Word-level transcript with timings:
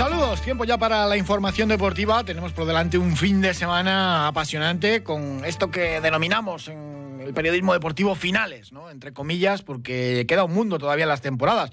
Saludos, 0.00 0.40
tiempo 0.40 0.64
ya 0.64 0.78
para 0.78 1.04
la 1.04 1.18
información 1.18 1.68
deportiva. 1.68 2.24
Tenemos 2.24 2.54
por 2.54 2.64
delante 2.64 2.96
un 2.96 3.18
fin 3.18 3.42
de 3.42 3.52
semana 3.52 4.28
apasionante 4.28 5.02
con 5.02 5.44
esto 5.44 5.70
que 5.70 6.00
denominamos 6.00 6.68
en 6.68 7.20
el 7.22 7.34
periodismo 7.34 7.74
deportivo 7.74 8.14
finales, 8.14 8.72
¿no? 8.72 8.88
Entre 8.88 9.12
comillas, 9.12 9.60
porque 9.60 10.24
queda 10.26 10.44
un 10.44 10.54
mundo 10.54 10.78
todavía 10.78 11.02
en 11.02 11.10
las 11.10 11.20
temporadas. 11.20 11.70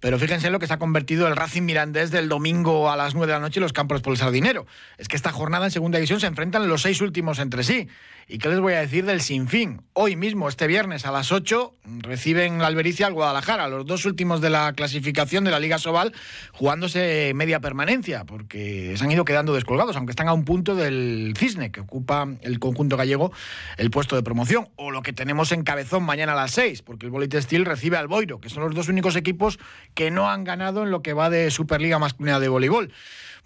Pero 0.00 0.18
fíjense 0.18 0.46
en 0.46 0.54
lo 0.54 0.58
que 0.58 0.66
se 0.66 0.72
ha 0.72 0.78
convertido 0.78 1.28
el 1.28 1.36
Racing 1.36 1.64
Mirandés 1.64 2.10
del 2.10 2.30
domingo 2.30 2.90
a 2.90 2.96
las 2.96 3.14
9 3.14 3.26
de 3.26 3.32
la 3.34 3.40
noche 3.40 3.60
en 3.60 3.64
los 3.64 3.74
Campos 3.74 4.00
por 4.00 4.14
el 4.14 4.18
Sardinero. 4.18 4.66
Es 4.96 5.06
que 5.06 5.16
esta 5.16 5.30
jornada 5.30 5.66
en 5.66 5.70
segunda 5.70 5.98
división 5.98 6.18
se 6.18 6.28
enfrentan 6.28 6.66
los 6.70 6.80
seis 6.80 7.02
últimos 7.02 7.38
entre 7.38 7.62
sí. 7.62 7.88
¿Y 8.28 8.38
qué 8.38 8.48
les 8.48 8.58
voy 8.58 8.72
a 8.72 8.80
decir 8.80 9.04
del 9.06 9.20
Sinfín? 9.20 9.82
Hoy 9.92 10.16
mismo, 10.16 10.48
este 10.48 10.66
viernes 10.66 11.06
a 11.06 11.12
las 11.12 11.30
8, 11.30 11.76
reciben 12.00 12.58
la 12.58 12.66
Albericia 12.66 13.06
al 13.06 13.12
Guadalajara, 13.12 13.68
los 13.68 13.86
dos 13.86 14.04
últimos 14.04 14.40
de 14.40 14.50
la 14.50 14.72
clasificación 14.72 15.44
de 15.44 15.52
la 15.52 15.60
Liga 15.60 15.78
Sobal, 15.78 16.12
jugándose 16.52 17.30
media 17.36 17.60
permanencia, 17.60 18.24
porque 18.24 18.94
se 18.96 19.04
han 19.04 19.12
ido 19.12 19.24
quedando 19.24 19.54
descolgados, 19.54 19.94
aunque 19.94 20.10
están 20.10 20.26
a 20.26 20.32
un 20.32 20.44
punto 20.44 20.74
del 20.74 21.34
Cisne, 21.38 21.70
que 21.70 21.82
ocupa 21.82 22.26
el 22.42 22.58
conjunto 22.58 22.96
gallego 22.96 23.30
el 23.76 23.92
puesto 23.92 24.16
de 24.16 24.24
promoción. 24.24 24.70
O 24.74 24.90
lo 24.90 25.02
que 25.02 25.12
tenemos 25.12 25.52
en 25.52 25.62
Cabezón 25.62 26.02
mañana 26.02 26.32
a 26.32 26.36
las 26.36 26.50
6, 26.50 26.82
porque 26.82 27.06
el 27.06 27.12
Bolite 27.12 27.40
Steel 27.40 27.64
recibe 27.64 27.96
al 27.96 28.08
Boiro, 28.08 28.40
que 28.40 28.50
son 28.50 28.64
los 28.64 28.74
dos 28.74 28.88
únicos 28.88 29.14
equipos 29.14 29.60
que 29.94 30.10
no 30.10 30.28
han 30.28 30.42
ganado 30.42 30.82
en 30.82 30.90
lo 30.90 31.00
que 31.00 31.12
va 31.12 31.30
de 31.30 31.52
Superliga 31.52 32.00
Masculina 32.00 32.40
de 32.40 32.48
Voleibol 32.48 32.92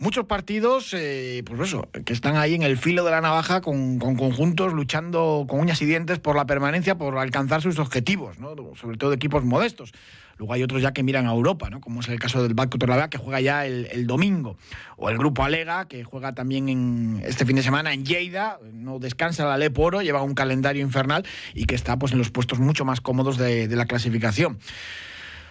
muchos 0.01 0.25
partidos, 0.25 0.93
eh, 0.95 1.43
pues 1.45 1.61
eso, 1.61 1.89
que 2.05 2.13
están 2.13 2.37
ahí 2.37 2.55
en 2.55 2.63
el 2.63 2.79
filo 2.79 3.05
de 3.05 3.11
la 3.11 3.21
navaja 3.21 3.61
con, 3.61 3.99
conjuntos 3.99 4.73
luchando 4.73 5.45
con 5.49 5.61
uñas 5.61 5.81
y 5.83 5.87
dientes 5.87 6.19
por 6.19 6.35
la 6.35 6.47
permanencia, 6.47 6.97
por 6.97 7.17
alcanzar 7.19 7.63
sus 7.63 7.79
objetivos, 7.79 8.39
¿no? 8.39 8.57
sobre 8.75 8.97
todo 8.97 9.11
de 9.11 9.17
equipos 9.17 9.45
modestos. 9.45 9.93
Luego 10.39 10.55
hay 10.55 10.63
otros 10.63 10.81
ya 10.81 10.93
que 10.93 11.03
miran 11.03 11.27
a 11.27 11.33
Europa, 11.33 11.69
¿no? 11.69 11.83
como 11.83 12.01
es 12.01 12.09
el 12.09 12.19
caso 12.19 12.43
del 12.43 12.55
Banco 12.55 12.79
Torlavega, 12.79 13.11
que 13.11 13.19
juega 13.19 13.43
ya 13.43 13.67
el, 13.67 14.07
domingo. 14.07 14.57
O 14.97 15.11
el 15.11 15.19
Grupo 15.19 15.45
Alega, 15.45 15.87
que 15.87 16.03
juega 16.03 16.35
también 16.35 16.71
en 16.71 17.23
este 17.27 17.45
fin 17.45 17.57
de 17.57 17.63
semana 17.63 17.93
en 17.93 18.07
Lleida, 18.07 18.59
no 18.73 18.99
descansa 18.99 19.45
la 19.45 19.59
Leporo, 19.59 20.01
lleva 20.01 20.23
un 20.23 20.35
calendario 20.35 20.81
infernal 20.81 21.27
y 21.53 21.67
que 21.67 21.75
está 21.75 21.99
pues, 21.99 22.13
en 22.13 22.19
los 22.19 22.31
puestos 22.31 22.59
mucho 22.59 22.87
más 22.87 23.03
cómodos 23.03 23.37
de 23.37 23.69
la 23.69 23.85
clasificación. 23.85 24.59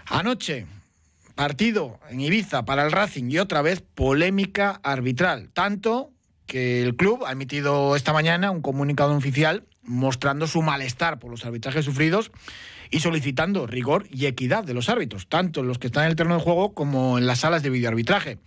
Anoche, 0.07 0.65
Partido 1.39 2.01
en 2.09 2.19
Ibiza 2.19 2.65
para 2.65 2.83
el 2.83 2.91
Racing 2.91 3.31
y 3.31 3.39
otra 3.39 3.61
vez 3.61 3.79
polémica 3.79 4.81
arbitral. 4.83 5.49
Tanto 5.53 6.11
que 6.45 6.83
el 6.83 6.97
club 6.97 7.23
ha 7.25 7.31
emitido 7.31 7.95
esta 7.95 8.11
mañana 8.11 8.51
un 8.51 8.61
comunicado 8.61 9.15
oficial 9.15 9.63
mostrando 9.81 10.47
su 10.47 10.61
malestar 10.61 11.17
por 11.17 11.31
los 11.31 11.45
arbitrajes 11.45 11.85
sufridos 11.85 12.33
y 12.91 12.99
solicitando 12.99 13.67
rigor 13.67 14.05
y 14.11 14.25
equidad 14.25 14.65
de 14.65 14.73
los 14.73 14.89
árbitros, 14.89 15.29
tanto 15.29 15.61
en 15.61 15.67
los 15.69 15.79
que 15.79 15.87
están 15.87 16.03
en 16.03 16.09
el 16.09 16.17
terreno 16.17 16.35
de 16.35 16.41
juego 16.41 16.73
como 16.73 17.17
en 17.17 17.25
las 17.25 17.39
salas 17.39 17.63
de 17.63 17.69
videoarbitraje. 17.69 18.37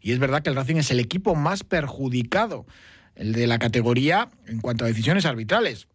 Y 0.00 0.12
es 0.12 0.18
verdad 0.18 0.42
que 0.42 0.48
el 0.48 0.56
Racing 0.56 0.76
es 0.76 0.90
el 0.90 1.00
equipo 1.00 1.34
más 1.34 1.64
perjudicado, 1.64 2.64
el 3.14 3.34
de 3.34 3.46
la 3.46 3.58
categoría 3.58 4.30
en 4.46 4.60
cuanto 4.60 4.86
a 4.86 4.88
decisiones 4.88 5.26
arbitrales. 5.26 5.86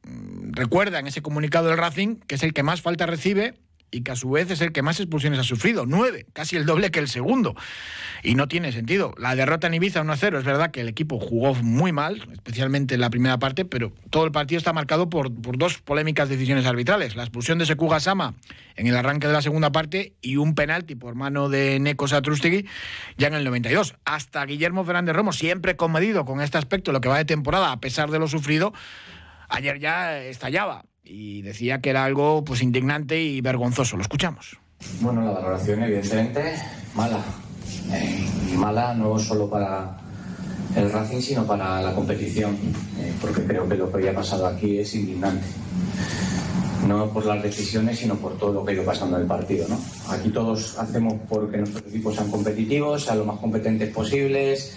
Recuerda 0.51 0.99
en 0.99 1.07
ese 1.07 1.23
comunicado 1.23 1.69
del 1.69 1.79
Racing 1.79 2.17
que 2.27 2.35
es 2.35 2.43
el 2.43 2.53
que 2.53 2.61
más 2.61 2.83
falta 2.83 3.07
recibe 3.07 3.55
y 3.93 4.01
que 4.01 4.11
a 4.11 4.15
su 4.15 4.31
vez 4.31 4.49
es 4.49 4.61
el 4.61 4.71
que 4.71 4.81
más 4.81 4.99
expulsiones 4.99 5.39
ha 5.39 5.43
sufrido, 5.43 5.85
nueve, 5.85 6.25
casi 6.33 6.55
el 6.55 6.65
doble 6.65 6.91
que 6.91 6.99
el 6.99 7.07
segundo. 7.07 7.55
Y 8.23 8.35
no 8.35 8.47
tiene 8.47 8.71
sentido. 8.71 9.13
La 9.17 9.35
derrota 9.35 9.67
en 9.67 9.75
Ibiza 9.75 10.03
1-0, 10.03 10.39
es 10.39 10.43
verdad 10.43 10.71
que 10.71 10.81
el 10.81 10.89
equipo 10.89 11.19
jugó 11.19 11.53
muy 11.55 11.91
mal, 11.91 12.27
especialmente 12.31 12.95
en 12.95 13.01
la 13.01 13.09
primera 13.09 13.37
parte, 13.37 13.65
pero 13.65 13.93
todo 14.09 14.25
el 14.25 14.31
partido 14.31 14.57
está 14.57 14.73
marcado 14.73 15.09
por, 15.09 15.29
dos 15.57 15.77
polémicas 15.79 16.29
decisiones 16.29 16.65
arbitrales. 16.65 17.15
La 17.15 17.23
expulsión 17.23 17.59
de 17.59 17.65
Sekuga 17.65 17.99
Sama 17.99 18.33
en 18.75 18.87
el 18.87 18.95
arranque 18.95 19.27
de 19.27 19.33
la 19.33 19.41
segunda 19.41 19.71
parte 19.71 20.13
y 20.21 20.37
un 20.37 20.55
penalti 20.55 20.95
por 20.95 21.13
mano 21.15 21.49
de 21.49 21.79
Neko 21.79 22.07
Satrustegui 22.07 22.67
ya 23.17 23.27
en 23.27 23.35
el 23.35 23.43
92. 23.43 23.95
Hasta 24.05 24.45
Guillermo 24.45 24.83
Fernández 24.83 25.15
Romo, 25.15 25.33
siempre 25.33 25.75
comedido 25.75 26.25
con 26.25 26.41
este 26.41 26.57
aspecto, 26.57 26.91
lo 26.91 27.01
que 27.01 27.09
va 27.09 27.17
de 27.17 27.25
temporada, 27.25 27.71
a 27.71 27.79
pesar 27.79 28.09
de 28.09 28.19
lo 28.19 28.27
sufrido, 28.27 28.73
ayer 29.49 29.79
ya 29.79 30.19
estallaba 30.19 30.85
y 31.03 31.41
decía 31.41 31.81
que 31.81 31.89
era 31.89 32.05
algo 32.05 32.43
pues 32.43 32.61
indignante 32.61 33.21
y 33.21 33.41
vergonzoso. 33.41 33.97
Lo 33.97 34.03
escuchamos. 34.03 34.57
Bueno, 35.01 35.21
la 35.21 35.31
valoración 35.31 35.83
evidentemente 35.83 36.55
mala. 36.95 37.23
Eh, 37.91 38.27
mala 38.55 38.93
no 38.93 39.17
solo 39.19 39.49
para 39.49 39.97
el 40.75 40.91
Racing, 40.91 41.21
sino 41.21 41.45
para 41.45 41.81
la 41.81 41.93
competición, 41.93 42.57
eh, 42.99 43.13
porque 43.21 43.43
creo 43.43 43.67
que 43.67 43.75
lo 43.75 43.91
que 43.91 43.97
había 43.97 44.13
pasado 44.13 44.47
aquí 44.47 44.79
es 44.79 44.93
indignante. 44.95 45.45
No 46.87 47.09
por 47.11 47.25
las 47.25 47.41
decisiones, 47.41 47.99
sino 47.99 48.15
por 48.15 48.37
todo 48.37 48.51
lo 48.51 48.65
que 48.65 48.71
ha 48.71 48.75
ido 48.75 48.83
pasando 48.83 49.15
en 49.15 49.21
el 49.21 49.27
partido. 49.27 49.67
¿no? 49.69 49.79
Aquí 50.09 50.29
todos 50.29 50.77
hacemos 50.77 51.13
porque 51.29 51.57
nuestros 51.57 51.85
equipos 51.87 52.15
sean 52.15 52.29
competitivos, 52.29 53.05
sean 53.05 53.19
lo 53.19 53.25
más 53.25 53.39
competentes 53.39 53.89
posibles, 53.93 54.75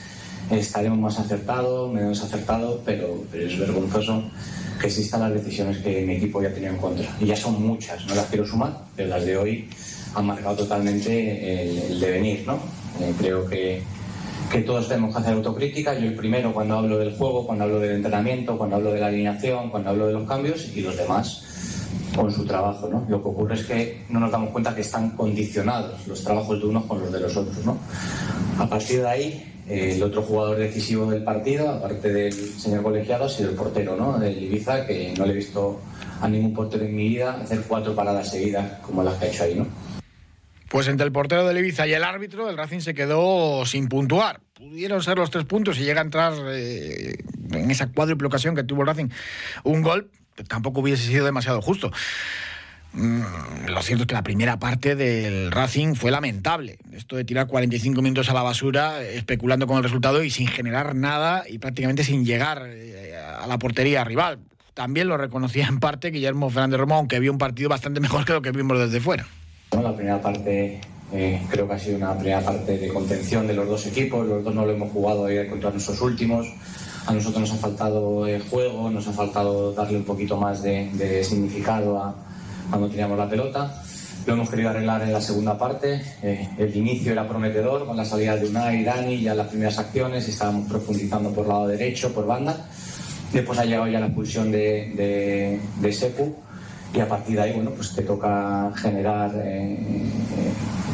estaremos 0.51 0.99
más 0.99 1.19
acertados, 1.19 1.93
menos 1.93 2.23
acertados, 2.23 2.81
pero, 2.84 3.25
pero 3.31 3.47
es 3.47 3.59
vergonzoso 3.59 4.23
que 4.81 4.87
existan 4.87 5.21
las 5.21 5.33
decisiones 5.33 5.79
que 5.79 6.03
mi 6.03 6.15
equipo 6.15 6.43
ya 6.43 6.53
tenía 6.53 6.71
en 6.71 6.77
contra. 6.77 7.07
Y 7.21 7.27
ya 7.27 7.37
son 7.37 7.62
muchas, 7.67 8.07
no 8.07 8.15
las 8.15 8.27
quiero 8.27 8.47
sumar, 8.47 8.73
pero 8.95 9.09
las 9.09 9.25
de 9.25 9.37
hoy 9.37 9.69
han 10.15 10.27
marcado 10.27 10.57
totalmente 10.57 11.91
el, 11.91 12.01
devenir, 12.01 12.45
¿no? 12.47 12.55
Eh, 13.01 13.12
creo 13.19 13.47
que, 13.47 13.83
que 14.51 14.61
todos 14.62 14.89
tenemos 14.89 15.15
que 15.15 15.21
hacer 15.21 15.34
autocrítica. 15.34 15.95
Yo 15.95 16.07
el 16.07 16.15
primero 16.15 16.53
cuando 16.53 16.78
hablo 16.78 16.99
del 16.99 17.15
juego, 17.17 17.47
cuando 17.47 17.65
hablo 17.65 17.81
del 17.81 17.97
entrenamiento, 17.97 18.57
cuando 18.57 18.77
hablo 18.77 18.93
de 18.93 19.01
la 19.01 19.07
alineación, 19.07 19.71
cuando 19.71 19.91
hablo 19.91 20.07
de 20.07 20.13
los 20.13 20.28
cambios 20.28 20.71
y 20.75 20.81
los 20.81 20.97
demás 20.97 21.43
con 22.15 22.33
su 22.33 22.47
trabajo, 22.47 22.89
¿no? 22.89 23.05
Lo 23.09 23.23
que 23.23 23.28
ocurre 23.28 23.55
es 23.57 23.65
que 23.67 24.05
no 24.09 24.21
nos 24.21 24.31
damos 24.31 24.51
cuenta 24.51 24.75
que 24.75 24.81
están 24.81 25.11
condicionados 25.11 26.07
los 26.07 26.23
trabajos 26.25 26.59
de 26.61 26.67
unos 26.67 26.84
con 26.87 27.01
los 27.01 27.13
de 27.13 27.21
los 27.21 27.37
otros, 27.37 27.65
¿no? 27.65 27.77
A 28.59 28.67
partir 28.67 29.01
de 29.01 29.09
ahí, 29.09 29.56
el 29.69 30.03
otro 30.03 30.22
jugador 30.22 30.59
decisivo 30.59 31.10
del 31.10 31.25
partido, 31.25 31.69
aparte 31.71 32.12
del 32.12 32.32
señor 32.32 32.82
colegiado, 32.82 33.25
ha 33.25 33.28
sido 33.28 33.50
el 33.50 33.56
portero 33.56 33.97
¿no? 33.97 34.19
del 34.19 34.43
Ibiza, 34.43 34.87
que 34.87 35.12
no 35.16 35.27
le 35.27 35.32
he 35.32 35.37
visto 35.37 35.81
a 36.21 36.28
ningún 36.28 36.54
portero 36.54 36.84
en 36.84 36.94
mi 36.94 37.09
vida 37.09 37.38
hacer 37.43 37.62
cuatro 37.66 37.94
paradas 37.94 38.31
seguidas 38.31 38.81
como 38.81 39.03
las 39.03 39.15
que 39.15 39.27
ha 39.27 39.28
hecho 39.28 39.44
ahí. 39.44 39.54
¿no? 39.56 39.66
Pues 40.69 40.88
entre 40.88 41.06
el 41.06 41.12
portero 41.12 41.47
del 41.47 41.59
Ibiza 41.59 41.87
y 41.87 41.94
el 41.94 42.04
árbitro, 42.04 42.49
el 42.49 42.56
Racing 42.56 42.81
se 42.81 42.94
quedó 42.94 43.65
sin 43.66 43.88
puntuar. 43.88 44.41
Pudieron 44.54 45.03
ser 45.03 45.19
los 45.19 45.31
tres 45.31 45.44
puntos 45.44 45.78
y 45.78 45.84
llega 45.84 46.00
a 46.00 46.04
entrar 46.04 46.33
eh, 46.48 47.16
en 47.53 47.71
esa 47.71 47.88
cuádruple 47.88 48.28
ocasión 48.28 48.54
que 48.54 48.65
tuvo 48.65 48.83
el 48.83 48.88
Racing 48.88 49.09
un 49.65 49.83
gol, 49.83 50.10
tampoco 50.48 50.81
hubiese 50.81 51.06
sido 51.06 51.25
demasiado 51.25 51.60
justo. 51.60 51.91
Mm, 52.97 53.69
lo 53.69 53.83
cierto 53.83 54.05
es 54.05 54.09
que 54.09 54.15
la 54.15 54.23
primera 54.23 54.59
parte 54.59 54.97
del 54.97 55.53
Racing 55.53 55.95
fue 55.95 56.11
lamentable. 56.11 56.79
Esto 56.93 57.17
de 57.17 57.25
tirar 57.25 57.47
45 57.47 58.01
minutos 58.01 58.31
a 58.31 58.34
la 58.34 58.43
basura, 58.43 59.03
especulando 59.03 59.67
con 59.67 59.77
el 59.77 59.83
resultado 59.83 60.25
y 60.25 60.31
sin 60.31 60.47
generar 60.49 60.95
nada 60.95 61.45
y 61.47 61.59
prácticamente 61.59 62.05
sin 62.05 62.25
llegar 62.25 62.62
eh, 62.67 63.15
a 63.15 63.47
la 63.47 63.59
portería 63.59 64.03
rival. 64.03 64.39
También 64.73 65.09
lo 65.09 65.19
reconocía 65.19 65.67
en 65.67 65.79
parte 65.79 66.11
Guillermo 66.11 66.49
Fernández 66.49 66.81
Romo, 66.81 66.95
aunque 66.95 67.21
vio 67.21 67.33
un 67.33 67.39
partido 67.39 67.69
bastante 67.69 68.01
mejor 68.01 68.25
que 68.25 68.33
lo 68.33 68.41
que 68.41 68.51
vimos 68.51 68.79
desde 68.79 69.01
fuera. 69.01 69.27
la 69.73 69.95
primera 69.95 70.21
parte 70.21 70.81
eh, 71.13 71.43
creo 71.51 71.69
que 71.69 71.75
ha 71.75 71.78
sido 71.78 71.99
una 71.99 72.17
primera 72.17 72.41
parte 72.41 72.78
de 72.78 72.89
contención 72.89 73.47
de 73.47 73.53
los 73.53 73.69
dos 73.69 73.87
equipos. 73.87 74.27
Los 74.27 74.43
dos 74.43 74.55
no 74.55 74.65
lo 74.65 74.73
hemos 74.73 74.91
jugado 74.91 75.28
contra 75.51 75.71
nuestros 75.71 76.01
últimos. 76.01 76.47
A 77.07 77.13
nosotros 77.13 77.43
nos 77.43 77.53
ha 77.53 77.57
faltado 77.57 78.27
el 78.27 78.43
juego, 78.43 78.91
nos 78.91 79.07
ha 79.07 79.13
faltado 79.13 79.72
darle 79.75 79.98
un 79.98 80.04
poquito 80.04 80.39
más 80.39 80.63
de 80.63 81.22
significado 81.22 82.03
a 82.03 82.26
cuando 82.71 82.89
teníamos 82.89 83.18
la 83.18 83.28
pelota. 83.28 83.83
Lo 84.27 84.33
hemos 84.33 84.51
querido 84.51 84.71
arreglar 84.71 85.03
en 85.03 85.13
la 85.13 85.21
segunda 85.21 85.57
parte. 85.57 86.03
Eh, 86.22 86.48
el 86.59 86.77
inicio 86.77 87.13
era 87.13 87.28
prometedor 87.28 87.86
con 87.86 87.97
la 87.97 88.04
salida 88.04 88.36
de 88.36 88.48
Unai, 88.48 88.83
Dani, 88.83 89.21
ya 89.21 89.34
las 89.34 89.47
primeras 89.47 89.78
acciones. 89.78 90.28
Estábamos 90.28 90.68
profundizando 90.68 91.30
por 91.33 91.47
lado 91.47 91.68
derecho, 91.68 92.13
por 92.13 92.27
banda. 92.27 92.66
Después 93.33 93.59
ha 93.59 93.65
llegado 93.65 93.86
ya 93.86 94.01
la 94.01 94.07
expulsión 94.07 94.51
de, 94.51 95.60
de, 95.80 95.92
Sepu 95.92 96.34
y 96.92 97.01
a 97.01 97.09
partir 97.09 97.36
de 97.36 97.42
ahí, 97.42 97.53
bueno, 97.53 97.71
pues 97.71 97.95
te 97.95 98.03
toca 98.03 98.72
generar 98.77 99.30
eh, 99.36 99.78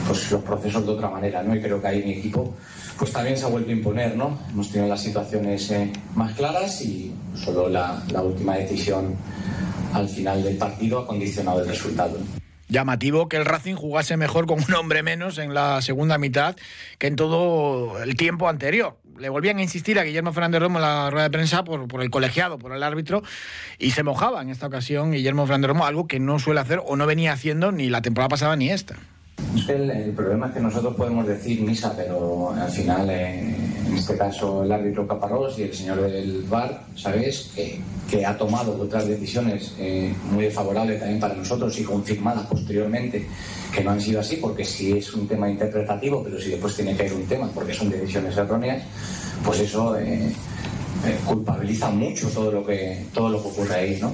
pues 0.07 0.31
los 0.31 0.43
procesos 0.43 0.85
de 0.85 0.93
otra 0.93 1.09
manera, 1.09 1.43
¿no? 1.43 1.55
Y 1.55 1.61
creo 1.61 1.81
que 1.81 1.87
ahí 1.87 2.03
mi 2.03 2.13
equipo 2.13 2.55
pues 2.99 3.13
también 3.13 3.37
se 3.37 3.45
ha 3.45 3.49
vuelto 3.49 3.71
a 3.71 3.73
imponer, 3.73 4.17
¿no? 4.17 4.39
Hemos 4.51 4.71
tenido 4.71 4.89
las 4.89 5.01
situaciones 5.01 5.71
eh, 5.71 5.91
más 6.15 6.35
claras 6.35 6.83
y 6.83 7.13
solo 7.35 7.69
la, 7.69 8.03
la 8.11 8.23
última 8.23 8.57
decisión 8.57 9.17
al 9.93 10.09
final 10.09 10.43
del 10.43 10.57
partido 10.57 11.01
ha 11.01 11.07
condicionado 11.07 11.63
el 11.63 11.69
resultado. 11.69 12.19
Llamativo 12.69 13.29
que 13.29 13.37
el 13.37 13.45
Racing 13.45 13.75
jugase 13.75 14.17
mejor 14.17 14.47
con 14.47 14.59
un 14.67 14.75
hombre 14.75 15.03
menos 15.03 15.37
en 15.39 15.53
la 15.53 15.83
segunda 15.83 16.17
mitad 16.17 16.57
que 16.99 17.07
en 17.07 17.17
todo 17.17 18.03
el 18.03 18.17
tiempo 18.17 18.49
anterior. 18.49 18.97
le 19.19 19.29
volvían 19.29 19.59
a 19.59 19.63
insistir 19.63 19.99
a 19.99 20.05
Guillermo 20.05 20.33
Fernández 20.33 20.63
Romo 20.63 20.79
en 20.79 20.83
la 20.83 21.11
rueda 21.11 21.25
de 21.25 21.31
prensa 21.31 21.65
por, 21.65 21.87
por 21.87 22.01
el 22.03 22.11
colegiado, 22.11 22.59
por 22.59 22.73
el 22.73 22.83
árbitro, 22.83 23.23
y 23.79 23.91
se 23.91 24.03
mojaba 24.03 24.41
en 24.41 24.49
esta 24.49 24.69
ocasión 24.69 25.13
Guillermo 25.13 25.47
Fernández 25.47 25.69
Romo, 25.69 25.85
algo 25.85 26.07
que 26.07 26.19
no 26.19 26.39
suele 26.39 26.61
hacer 26.61 26.81
o 26.83 26.97
no 26.97 27.07
venía 27.07 27.35
haciendo 27.35 27.73
ni 27.73 27.91
la 27.91 28.01
temporada 28.01 28.31
pasada 28.31 28.57
ni 28.57 28.71
esta. 28.71 28.97
Que 29.67 29.75
el, 29.75 30.13
problema 30.13 30.47
es 30.49 30.55
que 30.55 30.61
nosotros 30.61 30.95
podemos 30.97 31.27
decir 31.27 31.61
misa, 31.61 31.95
pero 31.97 32.51
al 32.51 32.71
final, 32.71 33.09
eh, 33.11 33.55
en 33.87 33.95
este 33.95 34.17
caso, 34.17 34.65
el 34.65 34.73
árbitro 34.73 35.07
Caparrós 35.07 35.59
y 35.59 35.65
el 35.65 35.75
señor 35.75 36.01
del 36.01 36.43
VAR, 36.49 36.85
¿sabes? 36.97 37.51
que 38.13 38.27
ha 38.27 38.37
tomado 38.37 38.79
otras 38.79 39.07
decisiones 39.07 39.75
eh, 39.79 40.13
muy 40.31 40.45
desfavorables 40.45 40.99
también 40.99 41.19
para 41.19 41.35
nosotros 41.35 41.79
y 41.79 41.83
confirmadas 41.83 42.47
posteriormente 42.47 43.27
que 43.75 43.83
no 43.83 43.93
han 43.93 44.01
sido 44.03 44.21
así, 44.21 44.37
porque 44.37 44.65
si 44.65 44.93
es 44.93 45.15
un 45.15 45.27
tema 45.27 45.49
interpretativo, 45.49 46.23
pero 46.23 46.39
si 46.39 46.51
después 46.51 46.77
tiene 46.77 46.95
que 46.95 47.07
ir 47.07 47.13
un 47.15 47.27
tema 47.27 47.49
porque 47.55 47.73
son 47.73 47.89
decisiones 47.89 48.37
erróneas, 48.37 48.83
pues 49.45 49.61
eso 49.61 49.97
eh, 49.99 50.31
culpabiliza 51.25 51.89
mucho 51.91 52.29
todo 52.29 52.53
lo 52.53 52.67
que 52.67 53.07
todo 53.15 53.31
lo 53.31 53.43
que 53.43 53.49
ocurre 53.49 53.75
ahí, 53.75 53.99
¿no? 53.99 54.13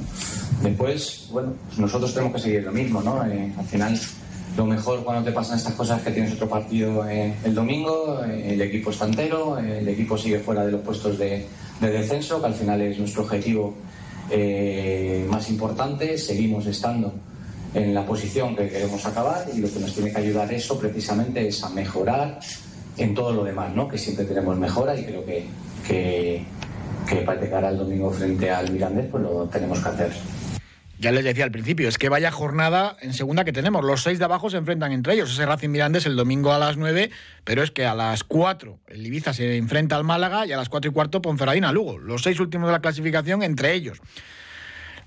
Después, 0.62 1.28
bueno, 1.32 1.54
pues 1.66 1.78
nosotros 1.78 2.14
tenemos 2.14 2.36
que 2.36 2.40
seguir 2.40 2.62
lo 2.62 2.72
mismo, 2.72 3.02
¿no? 3.02 3.20
al 3.20 3.66
final 3.68 3.98
lo 4.58 4.66
mejor 4.66 5.04
cuando 5.04 5.22
te 5.22 5.30
pasan 5.30 5.56
estas 5.56 5.74
cosas 5.74 5.98
es 5.98 6.04
que 6.06 6.10
tienes 6.10 6.32
otro 6.32 6.48
partido 6.48 7.08
eh, 7.08 7.32
el 7.44 7.54
domingo, 7.54 8.20
eh, 8.24 8.54
el 8.54 8.60
equipo 8.60 8.90
está 8.90 9.04
entero, 9.04 9.56
el 9.56 9.86
equipo 9.86 10.18
sigue 10.18 10.40
fuera 10.40 10.66
de 10.66 10.72
los 10.72 10.80
puestos 10.80 11.16
de, 11.16 11.46
descenso, 11.80 12.40
que 12.40 12.46
al 12.46 12.54
final 12.54 12.80
es 12.80 12.98
nuestro 12.98 13.22
objetivo 13.22 13.74
eh, 14.28 15.24
más 15.30 15.48
importante. 15.48 16.18
Seguimos 16.18 16.66
estando 16.66 17.14
en 17.72 17.94
la 17.94 18.04
posición 18.04 18.56
que 18.56 18.68
queremos 18.68 19.06
acabar 19.06 19.46
y 19.54 19.58
lo 19.60 19.72
que 19.72 19.78
nos 19.78 19.94
tiene 19.94 20.10
que 20.10 20.18
ayudar 20.18 20.52
eso 20.52 20.76
precisamente 20.76 21.46
es 21.46 21.62
a 21.62 21.68
mejorar 21.68 22.40
en 22.96 23.14
todo 23.14 23.32
lo 23.32 23.44
demás, 23.44 23.72
¿no? 23.76 23.86
que 23.86 23.96
siempre 23.96 24.24
tenemos 24.24 24.58
mejora 24.58 24.98
y 24.98 25.04
creo 25.04 25.24
que, 25.24 25.46
que, 25.86 26.42
que 27.08 27.16
para 27.16 27.68
al 27.68 27.78
domingo 27.78 28.10
frente 28.10 28.50
al 28.50 28.72
Mirandés 28.72 29.06
pues 29.08 29.22
lo 29.22 29.44
tenemos 29.44 29.78
que 29.78 29.88
hacer 29.88 30.37
ya 30.98 31.12
les 31.12 31.24
decía 31.24 31.44
al 31.44 31.50
principio, 31.50 31.88
es 31.88 31.98
que 31.98 32.08
vaya 32.08 32.30
jornada 32.30 32.96
en 33.00 33.14
segunda 33.14 33.44
que 33.44 33.52
tenemos. 33.52 33.84
Los 33.84 34.02
seis 34.02 34.18
de 34.18 34.24
abajo 34.24 34.50
se 34.50 34.56
enfrentan 34.56 34.92
entre 34.92 35.14
ellos. 35.14 35.30
Ese 35.30 35.46
Racing 35.46 35.68
Mirandés 35.68 36.06
el 36.06 36.16
domingo 36.16 36.52
a 36.52 36.58
las 36.58 36.76
nueve, 36.76 37.10
pero 37.44 37.62
es 37.62 37.70
que 37.70 37.86
a 37.86 37.94
las 37.94 38.24
cuatro 38.24 38.78
el 38.88 39.06
Ibiza 39.06 39.32
se 39.32 39.56
enfrenta 39.56 39.96
al 39.96 40.04
Málaga 40.04 40.46
y 40.46 40.52
a 40.52 40.56
las 40.56 40.68
cuatro 40.68 40.90
y 40.90 40.94
cuarto 40.94 41.22
Ponferradina 41.22 41.72
Lugo. 41.72 41.98
Los 41.98 42.22
seis 42.22 42.40
últimos 42.40 42.68
de 42.68 42.72
la 42.72 42.80
clasificación 42.80 43.42
entre 43.42 43.74
ellos. 43.74 44.00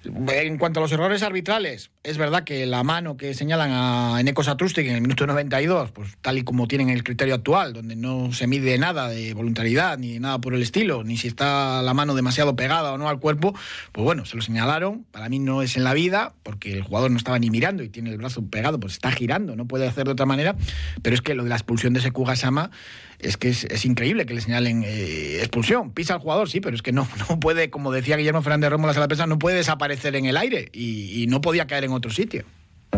En 0.03 0.57
cuanto 0.57 0.79
a 0.79 0.83
los 0.83 0.91
errores 0.91 1.21
arbitrales, 1.21 1.91
es 2.03 2.17
verdad 2.17 2.43
que 2.43 2.65
la 2.65 2.81
mano 2.83 3.17
que 3.17 3.35
señalan 3.35 3.69
a 3.71 4.19
Eneco 4.19 4.43
Satrustik 4.43 4.87
en 4.87 4.95
el 4.95 5.01
minuto 5.01 5.27
92, 5.27 5.91
pues 5.91 6.17
tal 6.21 6.39
y 6.39 6.43
como 6.43 6.67
tienen 6.67 6.89
el 6.89 7.03
criterio 7.03 7.35
actual, 7.35 7.73
donde 7.73 7.95
no 7.95 8.33
se 8.33 8.47
mide 8.47 8.75
nada 8.79 9.09
de 9.09 9.35
voluntariedad 9.35 9.99
ni 9.99 10.17
nada 10.17 10.39
por 10.39 10.55
el 10.55 10.63
estilo, 10.63 11.03
ni 11.03 11.17
si 11.17 11.27
está 11.27 11.83
la 11.83 11.93
mano 11.93 12.15
demasiado 12.15 12.55
pegada 12.55 12.93
o 12.93 12.97
no 12.97 13.09
al 13.09 13.19
cuerpo, 13.19 13.53
pues 13.91 14.03
bueno, 14.03 14.25
se 14.25 14.35
lo 14.35 14.41
señalaron. 14.41 15.05
Para 15.11 15.29
mí 15.29 15.37
no 15.37 15.61
es 15.61 15.77
en 15.77 15.83
la 15.83 15.93
vida, 15.93 16.33
porque 16.41 16.73
el 16.73 16.81
jugador 16.81 17.11
no 17.11 17.17
estaba 17.17 17.37
ni 17.37 17.51
mirando 17.51 17.83
y 17.83 17.89
tiene 17.89 18.09
el 18.09 18.17
brazo 18.17 18.43
pegado, 18.43 18.79
pues 18.79 18.93
está 18.93 19.11
girando, 19.11 19.55
no 19.55 19.67
puede 19.67 19.87
hacer 19.87 20.05
de 20.05 20.11
otra 20.11 20.25
manera. 20.25 20.55
Pero 21.03 21.13
es 21.13 21.21
que 21.21 21.35
lo 21.35 21.43
de 21.43 21.49
la 21.49 21.55
expulsión 21.55 21.93
de 21.93 21.99
ese 21.99 22.11
Kugasama 22.11 22.71
es 23.19 23.37
que 23.37 23.49
es, 23.49 23.85
increíble 23.85 24.25
que 24.25 24.33
le 24.33 24.41
señalen 24.41 24.83
eh, 24.83 25.37
expulsión. 25.39 25.91
Pisa 25.91 26.15
al 26.15 26.19
jugador, 26.19 26.49
sí, 26.49 26.59
pero 26.59 26.75
es 26.75 26.81
que 26.81 26.91
no, 26.91 27.07
no 27.29 27.39
puede, 27.39 27.69
como 27.69 27.91
decía 27.91 28.17
Guillermo 28.17 28.41
Fernández 28.41 28.71
Romo 28.71 28.87
la 28.87 28.93
sala 28.93 29.07
de 29.07 29.27
no 29.27 29.37
puede 29.37 29.57
desaparecer 29.57 29.90
en 30.03 30.25
el 30.25 30.37
aire 30.37 30.69
y, 30.73 31.25
no 31.27 31.41
podía 31.41 31.67
caer 31.67 31.85
en 31.85 31.91
otro 31.91 32.11
sitio. 32.11 32.43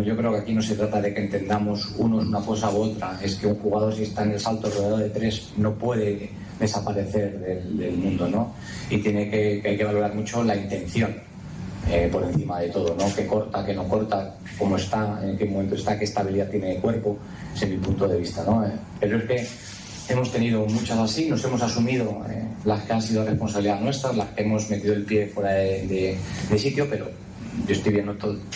Yo 0.04 0.18
creo 0.18 0.32
que 0.32 0.40
aquí 0.40 0.54
no 0.54 0.62
se 0.62 0.76
trata 0.76 1.00
de 1.00 1.14
que 1.14 1.22
entendamos 1.22 1.94
unos 1.98 2.26
una 2.26 2.42
cosa 2.42 2.72
u 2.72 2.78
otra. 2.78 3.20
Es 3.22 3.36
que 3.36 3.48
un 3.48 3.56
jugador, 3.56 3.94
si 3.94 4.04
está 4.04 4.24
en 4.24 4.32
el 4.32 4.40
salto 4.40 4.70
rodeado 4.70 4.98
de 4.98 5.10
tres, 5.10 5.54
no 5.58 5.74
puede 5.76 6.30
desaparecer 6.60 7.40
del, 7.40 7.94
mundo, 7.98 8.28
¿no? 8.28 8.56
Y 8.90 8.98
tiene 8.98 9.30
que, 9.30 9.62
hay 9.64 9.78
que 9.78 9.84
valorar 9.84 10.16
mucho 10.16 10.44
la 10.44 10.56
intención 10.56 11.16
eh, 11.90 12.10
por 12.12 12.24
encima 12.24 12.60
de 12.60 12.70
todo, 12.70 12.96
¿no? 12.96 13.14
Que 13.14 13.28
corta, 13.28 13.66
que 13.66 13.74
no 13.74 13.88
corta, 13.88 14.36
cómo 14.58 14.78
está, 14.78 15.20
en 15.24 15.38
qué 15.38 15.46
momento 15.46 15.76
está, 15.76 15.98
qué 15.98 16.06
estabilidad 16.06 16.50
tiene 16.50 16.76
de 16.76 16.76
cuerpo, 16.78 17.18
ese 17.54 17.66
es 17.66 17.72
mi 17.72 17.78
punto 17.78 18.08
de 18.08 18.18
vista, 18.18 18.44
¿no? 18.46 18.66
Eh, 18.66 18.72
pero 19.00 19.18
es 19.18 19.24
que 19.26 19.48
Hemos 20.10 20.32
tenido 20.32 20.66
muchas 20.66 20.98
así, 21.00 21.30
nos 21.30 21.44
hemos 21.46 21.62
asumido 21.62 22.22
eh, 22.30 22.44
las 22.66 22.84
que 22.84 22.94
han 22.94 23.02
sido 23.02 23.24
responsabilidad 23.26 23.80
nuestra, 23.80 24.12
las 24.12 24.30
que 24.30 24.42
hemos 24.44 24.70
metido 24.70 24.94
el 24.94 25.04
pie 25.04 25.28
fuera 25.28 25.52
de, 25.52 26.18
sitio, 26.58 26.88
pero 26.90 27.10
yo 27.66 27.74
estoy 27.74 27.94
viendo 27.94 28.16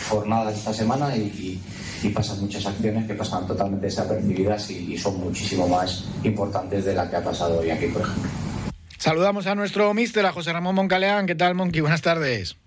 jornadas 0.10 0.58
esta 0.58 0.74
semana 0.74 1.16
y, 1.16 1.62
pasan 2.14 2.40
muchas 2.40 2.66
acciones 2.66 3.06
que 3.06 3.14
pasan 3.14 3.46
totalmente 3.48 3.88
desapercibidas 3.88 4.70
y, 4.72 4.98
son 4.98 5.20
muchísimo 5.20 5.68
más 5.68 6.06
importantes 6.24 6.86
de 6.86 6.94
la 6.94 7.10
que 7.10 7.16
ha 7.16 7.24
pasado 7.24 7.60
hoy 7.60 7.70
aquí, 7.70 7.88
por 7.88 8.02
ejemplo. 8.02 8.30
Saludamos 8.98 9.48
a 9.48 9.56
nuestro 9.56 9.94
mister, 9.94 10.26
a 10.26 10.34
José 10.34 10.52
Ramón 10.54 10.76
Moncaleán. 10.76 11.28
¿Qué 11.28 11.36
tal, 11.36 11.56
Monqui? 11.56 11.80
Buenas 11.82 12.02
tardes. 12.02 12.58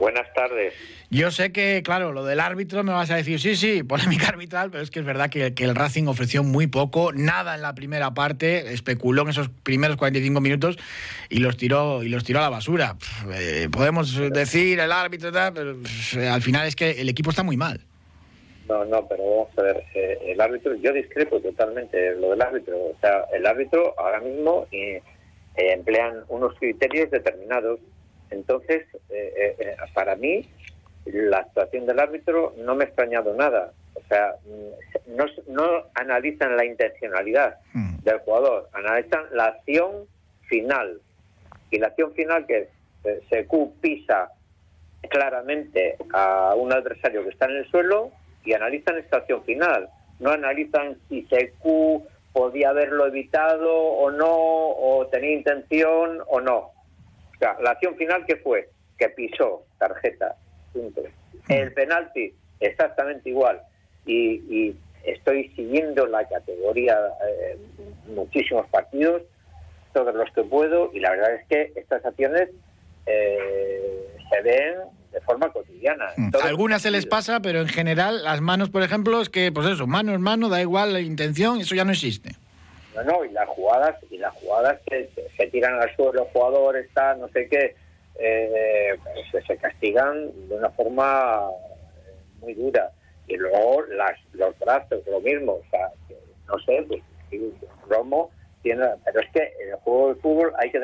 Buenas 0.00 0.32
tardes. 0.32 0.72
Yo 1.10 1.30
sé 1.30 1.52
que, 1.52 1.82
claro, 1.84 2.12
lo 2.12 2.24
del 2.24 2.40
árbitro 2.40 2.82
me 2.82 2.92
vas 2.92 3.10
a 3.10 3.16
decir, 3.16 3.38
sí, 3.38 3.54
sí, 3.54 3.82
polémica 3.82 4.28
arbitral, 4.28 4.70
pero 4.70 4.82
es 4.82 4.90
que 4.90 5.00
es 5.00 5.04
verdad 5.04 5.28
que, 5.28 5.52
el 5.54 5.74
Racing 5.74 6.06
ofreció 6.06 6.42
muy 6.42 6.66
poco, 6.68 7.12
nada 7.12 7.54
en 7.54 7.60
la 7.60 7.74
primera 7.74 8.14
parte, 8.14 8.72
especuló 8.72 9.22
en 9.22 9.28
esos 9.28 9.50
primeros 9.50 9.98
45 9.98 10.40
minutos 10.40 10.78
y 11.28 11.40
los 11.40 11.58
tiró, 11.58 12.02
y 12.02 12.08
los 12.08 12.24
tiró 12.24 12.38
a 12.38 12.42
la 12.42 12.48
basura. 12.48 12.96
Eh, 13.34 13.68
podemos 13.70 14.16
decir 14.32 14.80
el 14.80 14.90
árbitro, 14.90 15.30
pero 15.54 15.76
al 16.32 16.40
final 16.40 16.66
es 16.66 16.76
que 16.76 16.92
el 16.92 17.10
equipo 17.10 17.28
está 17.28 17.42
muy 17.42 17.58
mal. 17.58 17.80
No, 18.70 18.86
no, 18.86 19.06
pero 19.06 19.22
vamos 19.22 19.58
a 19.58 19.62
ver, 19.62 19.84
eh, 19.94 20.18
el 20.28 20.40
árbitro, 20.40 20.74
yo 20.76 20.94
discrepo 20.94 21.40
totalmente 21.40 22.14
lo 22.14 22.30
del 22.30 22.40
árbitro. 22.40 22.74
O 22.74 22.96
sea, 23.02 23.24
el 23.34 23.44
árbitro 23.44 23.94
ahora 23.98 24.20
mismo 24.20 24.66
eh, 24.72 25.02
emplean 25.56 26.24
unos 26.28 26.54
criterios 26.58 27.10
determinados 27.10 27.80
entonces, 28.30 28.86
eh, 29.10 29.34
eh, 29.36 29.56
eh, 29.58 29.76
para 29.92 30.16
mí, 30.16 30.48
la 31.04 31.38
actuación 31.38 31.86
del 31.86 31.98
árbitro 31.98 32.54
no 32.58 32.74
me 32.74 32.84
ha 32.84 32.86
extrañado 32.86 33.34
nada. 33.34 33.72
O 33.94 34.02
sea, 34.08 34.34
mm, 34.44 35.16
no, 35.16 35.24
no 35.48 35.84
analizan 35.94 36.56
la 36.56 36.64
intencionalidad 36.64 37.58
hmm. 37.74 37.98
del 38.02 38.18
jugador, 38.20 38.68
analizan 38.72 39.24
la 39.32 39.46
acción 39.46 40.06
final. 40.48 41.00
Y 41.70 41.78
la 41.78 41.88
acción 41.88 42.12
final 42.14 42.46
que 42.46 42.68
es, 43.02 43.28
Secu 43.28 43.74
pisa 43.80 44.30
claramente 45.08 45.96
a 46.12 46.54
un 46.54 46.72
adversario 46.72 47.24
que 47.24 47.30
está 47.30 47.46
en 47.46 47.56
el 47.56 47.70
suelo 47.70 48.10
y 48.44 48.52
analizan 48.52 48.98
esta 48.98 49.18
acción 49.18 49.42
final. 49.44 49.88
No 50.18 50.30
analizan 50.30 50.98
si 51.08 51.22
Secu 51.26 52.06
podía 52.32 52.70
haberlo 52.70 53.06
evitado 53.06 53.74
o 53.74 54.10
no, 54.10 54.28
o 54.28 55.06
tenía 55.10 55.32
intención 55.32 56.20
o 56.28 56.40
no 56.40 56.72
la 57.40 57.70
acción 57.70 57.96
final 57.96 58.24
que 58.26 58.36
fue 58.36 58.68
que 58.98 59.08
pisó 59.08 59.64
tarjeta, 59.78 60.36
punto. 60.72 61.02
El 61.48 61.72
penalti 61.72 62.34
exactamente 62.60 63.30
igual 63.30 63.60
y, 64.06 64.74
estoy 65.02 65.48
siguiendo 65.56 66.06
la 66.06 66.28
categoría 66.28 66.94
eh, 67.26 67.56
muchísimos 68.14 68.66
partidos, 68.68 69.22
todos 69.94 70.14
los 70.14 70.30
que 70.32 70.42
puedo 70.42 70.90
y 70.92 71.00
la 71.00 71.12
verdad 71.12 71.36
es 71.36 71.46
que 71.48 71.72
estas 71.74 72.04
acciones 72.04 72.50
eh, 73.06 74.08
se 74.28 74.42
ven 74.42 74.74
de 75.10 75.20
forma 75.22 75.50
cotidiana. 75.50 76.10
Mm. 76.16 76.30
Algunas 76.44 76.82
se 76.82 76.90
les 76.90 77.06
pasa, 77.06 77.40
pero 77.40 77.60
en 77.60 77.68
general 77.68 78.24
las 78.24 78.42
manos, 78.42 78.68
por 78.68 78.82
ejemplo, 78.82 79.22
es 79.22 79.30
que, 79.30 79.50
pues 79.50 79.66
eso, 79.66 79.86
mano 79.86 80.12
es 80.12 80.20
mano, 80.20 80.50
da 80.50 80.60
igual 80.60 80.92
la 80.92 81.00
intención, 81.00 81.60
eso 81.60 81.74
ya 81.74 81.84
no 81.84 81.92
existe. 81.92 82.32
No, 83.04 83.24
y 83.24 83.30
las 83.30 83.48
jugadas, 83.48 83.96
y 84.10 84.18
las 84.18 84.34
jugadas 84.34 84.80
que 84.86 85.08
se 85.36 85.46
tiran 85.48 85.80
al 85.80 85.94
suelo, 85.96 86.12
los 86.12 86.28
jugadores, 86.28 86.86
está, 86.86 87.14
no 87.14 87.28
sé 87.28 87.48
qué, 87.48 87.74
eh, 88.18 88.98
pues 89.32 89.44
se, 89.46 89.56
castigan 89.56 90.48
de 90.48 90.56
una 90.56 90.70
forma 90.70 91.48
eh, 92.06 92.14
muy 92.40 92.54
dura. 92.54 92.90
Y 93.26 93.36
luego 93.36 93.82
las, 93.82 94.18
los 94.32 94.58
brazos, 94.58 95.06
lo 95.06 95.20
mismo, 95.20 95.52
o 95.52 95.64
sea, 95.70 95.88
no 96.48 96.58
sé, 96.60 96.84
pues 96.88 97.02
Romo 97.88 98.30
tiene, 98.62 98.84
pero 99.04 99.20
es 99.20 99.30
que 99.32 99.52
el 99.60 99.74
juego 99.76 100.14
de 100.14 100.20
fútbol 100.20 100.52
hay 100.58 100.70
que 100.70 100.80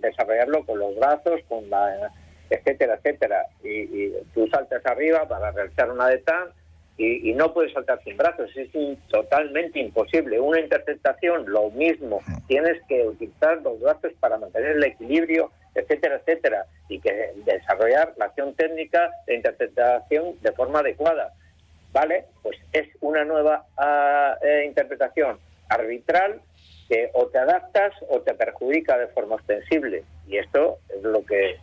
desarrollarlo 0.00 0.64
con 0.64 0.78
los 0.78 0.96
brazos, 0.96 1.40
con 1.48 1.68
la 1.68 2.10
etcétera, 2.50 2.94
etcétera. 2.94 3.46
Y, 3.62 3.68
y 3.68 4.12
tú 4.34 4.46
saltas 4.48 4.84
arriba 4.86 5.26
para 5.28 5.50
realizar 5.52 5.90
una 5.90 6.08
de 6.08 6.18
tan 6.18 6.50
y, 6.98 7.32
no 7.32 7.52
puedes 7.52 7.72
saltar 7.72 8.00
sin 8.04 8.16
brazos, 8.16 8.50
es 8.54 8.68
totalmente 9.08 9.80
imposible. 9.80 10.38
Una 10.38 10.60
interceptación, 10.60 11.50
lo 11.50 11.70
mismo, 11.70 12.20
tienes 12.46 12.80
que 12.86 13.06
utilizar 13.06 13.60
los 13.62 13.80
brazos 13.80 14.12
para 14.20 14.38
mantener 14.38 14.76
el 14.76 14.84
equilibrio, 14.84 15.50
etcétera, 15.74 16.16
etcétera, 16.16 16.66
y 16.88 17.00
que 17.00 17.32
desarrollar 17.44 18.12
la 18.18 18.26
acción 18.26 18.54
técnica 18.54 19.10
de 19.26 19.36
interpretación 19.36 20.36
de 20.42 20.52
forma 20.52 20.80
adecuada. 20.80 21.32
¿Vale? 21.92 22.24
Pues 22.42 22.56
es 22.72 22.88
una 23.00 23.24
nueva 23.24 23.66
eh, 24.42 24.64
interpretación 24.66 25.38
arbitral 25.68 26.40
que 26.88 27.10
o 27.14 27.26
te 27.26 27.38
adaptas 27.38 27.92
o 28.08 28.20
te 28.20 28.32
perjudica 28.34 28.96
de 28.96 29.08
forma 29.08 29.36
ostensible. 29.36 30.04
Y 30.26 30.38
esto 30.38 30.78
es 30.88 31.02
lo 31.02 31.24
que, 31.24 31.56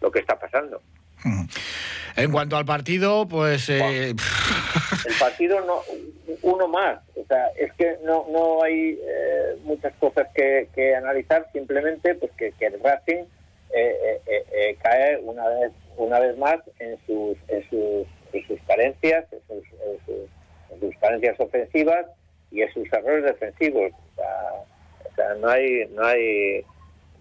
lo 0.00 0.10
que 0.10 0.20
está 0.20 0.38
pasando. 0.38 0.80
En 2.16 2.32
cuanto 2.32 2.56
al 2.56 2.64
partido, 2.64 3.28
pues... 3.28 3.68
Eh, 3.68 4.10
el 5.06 5.14
partido 5.20 5.60
no, 5.64 5.80
uno 6.42 6.68
más. 6.68 7.00
O 7.14 7.24
sea, 7.26 7.48
es 7.58 7.72
que 7.74 7.98
no, 8.04 8.26
no 8.30 8.62
hay... 8.62 8.98
Eh, 9.00 9.36
muchas 9.66 9.92
cosas 9.96 10.28
que, 10.34 10.94
analizar, 10.96 11.46
simplemente 11.52 12.14
pues 12.14 12.32
que, 12.32 12.52
el 12.66 12.80
Racing 12.82 13.24
eh, 13.74 14.20
eh, 14.26 14.76
cae 14.82 15.18
una 15.18 15.46
vez 15.48 15.72
una 15.96 16.20
vez 16.20 16.38
más 16.38 16.56
en 16.78 16.96
sus 17.06 17.36
en 17.48 17.68
sus, 17.68 18.06
en 18.32 18.46
sus 18.46 18.60
carencias, 18.66 19.24
en 19.32 19.40
sus, 19.48 20.80
sus, 20.80 20.96
carencias 21.00 21.38
ofensivas 21.40 22.06
y 22.50 22.62
en 22.62 22.72
sus 22.72 22.90
errores 22.92 23.24
defensivos. 23.24 23.92
O 24.16 25.14
sea, 25.16 25.34
no 25.34 25.48
hay 25.48 25.86
no 25.94 26.04
hay 26.04 26.64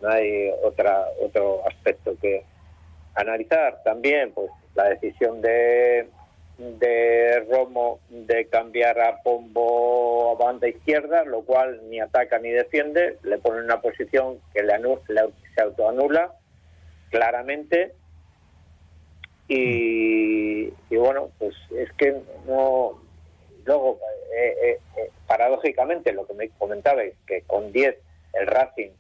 no 0.02 0.10
hay 0.10 0.52
otra 0.64 1.06
otro 1.20 1.68
aspecto 1.68 2.16
que 2.22 2.44
analizar 3.16 3.82
también 3.84 4.32
pues 4.34 4.52
la 4.76 4.90
decisión 4.90 5.42
de 5.42 6.08
de 6.58 7.46
Romo 7.50 8.00
de 8.10 8.48
cambiar 8.48 9.00
a 9.00 9.22
Pombo 9.22 10.32
a 10.32 10.44
banda 10.44 10.68
izquierda, 10.68 11.24
lo 11.26 11.42
cual 11.42 11.82
ni 11.90 12.00
ataca 12.00 12.40
ni 12.40 12.50
defiende, 12.50 13.18
le 13.24 13.38
pone 13.40 13.60
en 13.60 13.66
una 13.66 13.82
posición 13.82 14.40
que 14.54 14.64
le, 14.64 14.74
se 15.54 15.62
autoanula 15.62 16.34
claramente. 17.10 17.94
Y, 19.48 20.70
bueno, 20.90 21.30
pues 21.38 21.56
es 21.78 21.92
que 21.94 22.16
no. 22.48 23.00
Luego, 23.66 24.00
eh, 24.36 24.56
eh, 24.64 24.80
eh, 24.98 25.10
paradójicamente, 25.28 26.14
lo 26.14 26.26
que 26.26 26.34
me 26.34 26.50
comentabais, 26.50 27.16
que 27.28 27.42
con 27.42 27.72
10 27.72 27.96
el 28.34 28.48
Racing 28.48 28.92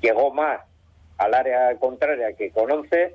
llegó 0.00 0.32
más 0.32 0.60
al 1.18 1.34
área 1.34 1.74
contraria 1.78 2.32
que 2.32 2.50
con 2.50 2.70
11 2.70 3.14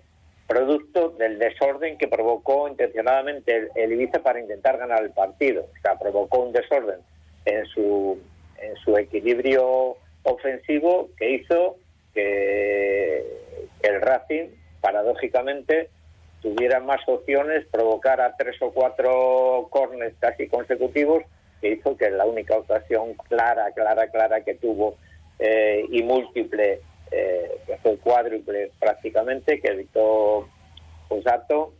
producto 0.50 1.10
del 1.10 1.38
desorden 1.38 1.98
que 2.00 2.08
provocó 2.08 2.68
intencionadamente 2.68 3.70
el, 3.76 3.92
Ibiza 3.94 4.24
para 4.24 4.40
intentar 4.40 4.80
ganar 4.80 5.04
el 5.04 5.12
partido. 5.12 5.68
O 5.72 5.82
sea, 5.84 6.00
provocó 6.00 6.40
un 6.40 6.52
desorden 6.52 7.00
en 7.46 7.66
su, 7.68 8.20
en 8.58 8.76
su 8.78 8.98
equilibrio 8.98 9.96
ofensivo 10.24 11.10
que 11.18 11.36
hizo 11.36 11.78
que 12.16 13.24
el 13.84 14.02
Racing, 14.02 14.48
paradójicamente, 14.82 15.90
tuviera 16.42 16.80
más 16.80 17.02
opciones, 17.08 17.68
provocara 17.70 18.36
tres 18.36 18.60
o 18.62 18.72
cuatro 18.72 19.68
corners 19.70 20.16
casi 20.20 20.48
consecutivos, 20.48 21.24
que 21.62 21.74
hizo 21.74 21.96
que 21.96 22.10
la 22.10 22.26
única 22.26 22.58
ocasión 22.58 23.14
clara, 23.28 23.72
clara, 23.74 24.08
clara 24.08 24.42
que 24.42 24.56
tuvo 24.56 24.98
eh, 25.40 25.86
y 25.90 26.04
múltiple 26.04 26.82
eh, 27.12 27.58
que 27.66 27.78
fue 27.78 27.98
cuádruple 27.98 28.72
prácticamente, 28.80 29.60
que 29.60 29.70
evitó 29.70 30.48
Posato 31.08 31.74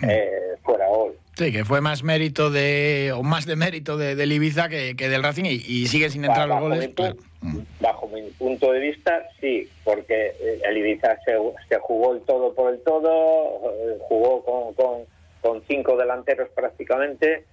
hmm. 0.00 0.10
eh, 0.10 0.30
fuera 0.62 0.88
hoy. 0.88 1.14
Sí, 1.34 1.52
que 1.52 1.64
fue 1.64 1.80
más 1.80 2.02
mérito 2.02 2.50
de, 2.50 3.12
o 3.14 3.22
más 3.22 3.46
de 3.46 3.56
mérito 3.56 3.96
de, 3.96 4.14
del 4.14 4.32
Ibiza 4.32 4.68
que, 4.68 4.94
del 4.94 5.22
Racing 5.22 5.44
y, 5.44 5.86
sigue 5.86 6.08
sin 6.08 6.24
entrar 6.24 6.48
los 6.48 6.60
goles. 6.60 6.90
Hmm. 7.40 7.58
Bajo 7.80 8.08
mi 8.08 8.22
punto 8.30 8.72
de 8.72 8.80
vista, 8.80 9.28
sí, 9.40 9.68
porque 9.84 10.34
eh, 10.40 10.60
el 10.64 10.76
Ibiza 10.78 11.18
se, 11.24 11.36
se 11.68 11.76
jugó 11.80 12.14
el 12.14 12.20
todo 12.22 12.54
por 12.54 12.72
el 12.72 12.80
todo, 12.82 13.72
eh, 13.72 13.98
jugó 14.02 14.44
con, 14.44 14.74
con, 14.74 15.04
con 15.42 15.62
cinco 15.66 15.96
delanteros 15.96 16.48
prácticamente, 16.50 17.44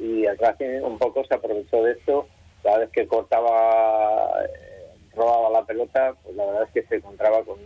y 0.00 0.24
el 0.24 0.36
Racing 0.38 0.82
un 0.82 0.98
poco 0.98 1.24
se 1.24 1.34
aprovechó 1.34 1.82
de 1.82 1.92
esto 1.92 2.28
cada 2.68 2.80
vez 2.80 2.90
que 2.90 3.06
cortaba, 3.06 4.44
eh, 4.44 4.90
robaba 5.16 5.48
la 5.48 5.64
pelota, 5.64 6.14
pues 6.22 6.36
la 6.36 6.44
verdad 6.44 6.64
es 6.64 6.70
que 6.72 6.86
se 6.86 6.96
encontraba 6.96 7.38
con, 7.42 7.56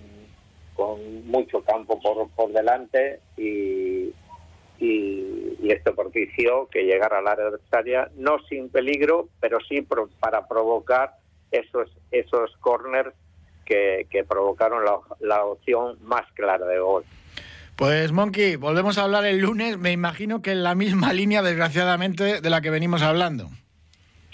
mucho 1.27 1.63
campo 1.63 2.01
por, 2.01 2.29
por 2.31 2.53
delante 2.53 3.21
y, 3.37 4.13
y, 4.79 5.71
esto 5.71 5.95
propició 5.95 6.69
que 6.69 6.85
llegara 6.85 7.19
al 7.19 7.27
área 7.27 7.47
adversaria, 7.47 8.11
no 8.17 8.39
sin 8.49 8.69
peligro, 8.69 9.29
pero 9.41 9.59
sí 9.69 9.87
para 10.21 10.47
provocar 10.47 11.15
esos, 11.51 11.89
esos 12.11 12.57
corners 12.59 13.13
que, 13.65 14.07
que 14.11 14.23
provocaron 14.23 14.85
la, 14.85 14.99
la 15.21 15.45
opción 15.45 15.99
más 16.03 16.31
clara 16.35 16.67
de 16.67 16.79
gol. 16.79 17.05
Pues 17.75 18.13
Monkey, 18.13 18.57
volvemos 18.57 18.99
a 18.99 19.05
hablar 19.05 19.25
el 19.25 19.39
lunes, 19.39 19.79
me 19.79 19.93
imagino 19.93 20.43
que 20.43 20.53
en 20.53 20.63
la 20.63 20.75
misma 20.75 21.13
línea, 21.13 21.43
desgraciadamente, 21.43 22.41
de 22.41 22.51
la 22.51 22.61
que 22.61 22.71
venimos 22.71 23.03
hablando. 23.03 23.49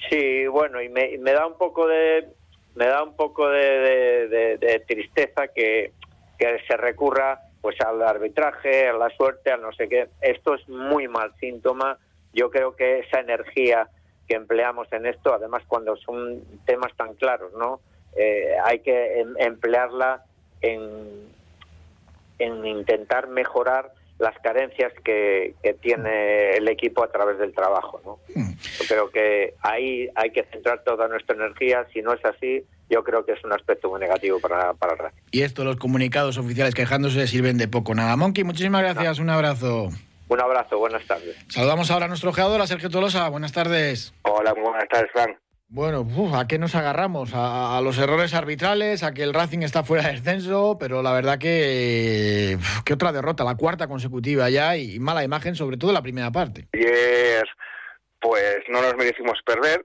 Sí, 0.08 0.46
bueno, 0.46 0.80
y 0.80 0.88
me, 0.88 1.32
da 1.32 1.46
un 1.46 1.58
poco 1.58 1.86
de 1.86 2.28
me 2.74 2.86
da 2.86 3.02
un 3.02 3.16
poco 3.16 3.48
de, 3.48 4.84
tristeza 4.86 5.48
que, 5.48 5.92
se 6.38 6.76
recurra 6.76 7.40
pues 7.60 7.80
al 7.80 8.00
arbitraje, 8.02 8.86
a 8.86 8.92
la 8.92 9.10
suerte, 9.10 9.50
a 9.50 9.56
no 9.56 9.72
sé 9.72 9.88
qué. 9.88 10.08
Esto 10.20 10.54
es 10.54 10.68
muy 10.68 11.08
mal 11.08 11.34
síntoma. 11.40 11.98
Yo 12.32 12.50
creo 12.50 12.76
que 12.76 13.00
esa 13.00 13.18
energía 13.18 13.88
que 14.28 14.36
empleamos 14.36 14.86
en 14.92 15.06
esto, 15.06 15.34
además 15.34 15.64
cuando 15.66 15.96
son 15.96 16.40
temas 16.64 16.94
tan 16.96 17.14
claros, 17.14 17.52
¿no? 17.54 17.80
Eh, 18.16 18.54
hay 18.64 18.78
que 18.80 19.20
em, 19.20 19.34
emplearla 19.38 20.24
en, 20.60 21.28
en 22.38 22.64
intentar 22.64 23.26
mejorar 23.26 23.90
las 24.18 24.36
carencias 24.40 24.92
que, 25.04 25.54
tiene 25.80 26.56
el 26.56 26.68
equipo 26.68 27.04
a 27.04 27.10
través 27.10 27.38
del 27.38 27.54
trabajo. 27.54 28.00
¿no? 28.04 28.18
Yo 28.34 28.84
creo 28.88 29.10
que 29.10 29.54
ahí 29.62 30.08
hay 30.14 30.30
que 30.30 30.44
centrar 30.44 30.82
toda 30.84 31.08
nuestra 31.08 31.36
energía. 31.36 31.86
Si 31.92 32.02
no 32.02 32.12
es 32.12 32.24
así, 32.24 32.64
yo 32.90 33.04
creo 33.04 33.24
que 33.24 33.32
es 33.32 33.44
un 33.44 33.52
aspecto 33.52 33.88
muy 33.88 34.00
negativo 34.00 34.40
para, 34.40 34.74
para 34.74 34.94
el 34.94 34.98
Racing. 34.98 35.22
Y 35.30 35.42
esto, 35.42 35.64
los 35.64 35.76
comunicados 35.76 36.38
oficiales 36.38 36.74
quejándose, 36.74 37.26
sirven 37.26 37.58
de 37.58 37.68
poco 37.68 37.94
nada. 37.94 38.16
Monkey, 38.16 38.44
muchísimas 38.44 38.82
gracias. 38.82 39.18
Un 39.18 39.30
abrazo. 39.30 39.90
Un 40.28 40.40
abrazo, 40.40 40.78
buenas 40.78 41.06
tardes. 41.06 41.36
Saludamos 41.48 41.90
ahora 41.90 42.04
a 42.04 42.08
nuestro 42.08 42.32
jugador, 42.32 42.60
a 42.60 42.66
Sergio 42.66 42.90
Tolosa. 42.90 43.28
Buenas 43.28 43.52
tardes. 43.52 44.12
Hola, 44.22 44.52
muy 44.54 44.64
buenas 44.64 44.88
tardes, 44.88 45.10
Frank. 45.12 45.38
Bueno, 45.70 46.06
¿a 46.34 46.46
qué 46.46 46.58
nos 46.58 46.74
agarramos? 46.74 47.32
A, 47.34 47.78
los 47.84 47.98
errores 47.98 48.32
arbitrales, 48.32 49.02
a 49.02 49.12
que 49.12 49.22
el 49.22 49.34
Racing 49.34 49.60
está 49.60 49.84
fuera 49.84 50.04
de 50.04 50.12
descenso, 50.12 50.78
pero 50.80 51.02
la 51.02 51.12
verdad 51.12 51.38
que, 51.38 52.56
¿Qué 52.86 52.94
otra 52.94 53.12
derrota, 53.12 53.44
la 53.44 53.54
cuarta 53.54 53.86
consecutiva 53.86 54.48
ya 54.48 54.78
y, 54.78 54.98
mala 54.98 55.24
imagen, 55.24 55.54
sobre 55.54 55.76
todo 55.76 55.92
la 55.92 56.00
primera 56.00 56.30
parte. 56.30 56.68
Ayer, 56.72 57.46
pues 58.18 58.60
no 58.68 58.80
nos 58.80 58.96
merecimos 58.96 59.42
perder, 59.44 59.84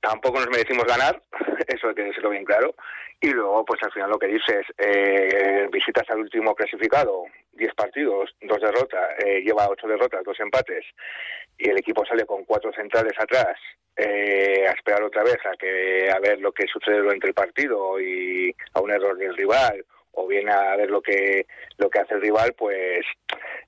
tampoco 0.00 0.38
nos 0.38 0.48
merecimos 0.48 0.86
ganar, 0.86 1.22
eso 1.68 1.88
hay 1.88 1.94
que 1.94 2.04
decirlo 2.04 2.30
bien 2.30 2.46
claro. 2.46 2.74
Y 3.20 3.28
luego, 3.28 3.62
pues 3.66 3.82
al 3.82 3.92
final 3.92 4.08
lo 4.08 4.18
que 4.18 4.28
dices, 4.28 4.64
eh, 4.78 5.68
visitas 5.70 6.08
al 6.08 6.20
último 6.20 6.54
clasificado, 6.54 7.24
10 7.56 7.74
partidos, 7.74 8.34
dos 8.42 8.60
derrotas, 8.60 9.10
eh, 9.24 9.40
lleva 9.40 9.68
ocho 9.68 9.86
derrotas, 9.86 10.24
dos 10.24 10.38
empates, 10.40 10.84
y 11.58 11.68
el 11.68 11.78
equipo 11.78 12.04
sale 12.04 12.24
con 12.26 12.44
cuatro 12.44 12.72
centrales 12.72 13.14
atrás 13.18 13.56
eh, 13.96 14.66
a 14.68 14.72
esperar 14.72 15.02
otra 15.02 15.22
vez 15.22 15.38
a 15.44 15.56
que 15.56 16.10
a 16.10 16.18
ver 16.18 16.40
lo 16.40 16.52
que 16.52 16.66
sucede 16.66 16.98
durante 16.98 17.28
el 17.28 17.34
partido 17.34 18.00
y 18.00 18.54
a 18.72 18.80
un 18.80 18.90
error 18.90 19.16
del 19.16 19.36
rival 19.36 19.84
o 20.12 20.26
bien 20.26 20.48
a 20.48 20.76
ver 20.76 20.90
lo 20.90 21.00
que 21.00 21.46
lo 21.78 21.88
que 21.88 22.00
hace 22.00 22.14
el 22.14 22.22
rival 22.22 22.54
pues 22.56 23.04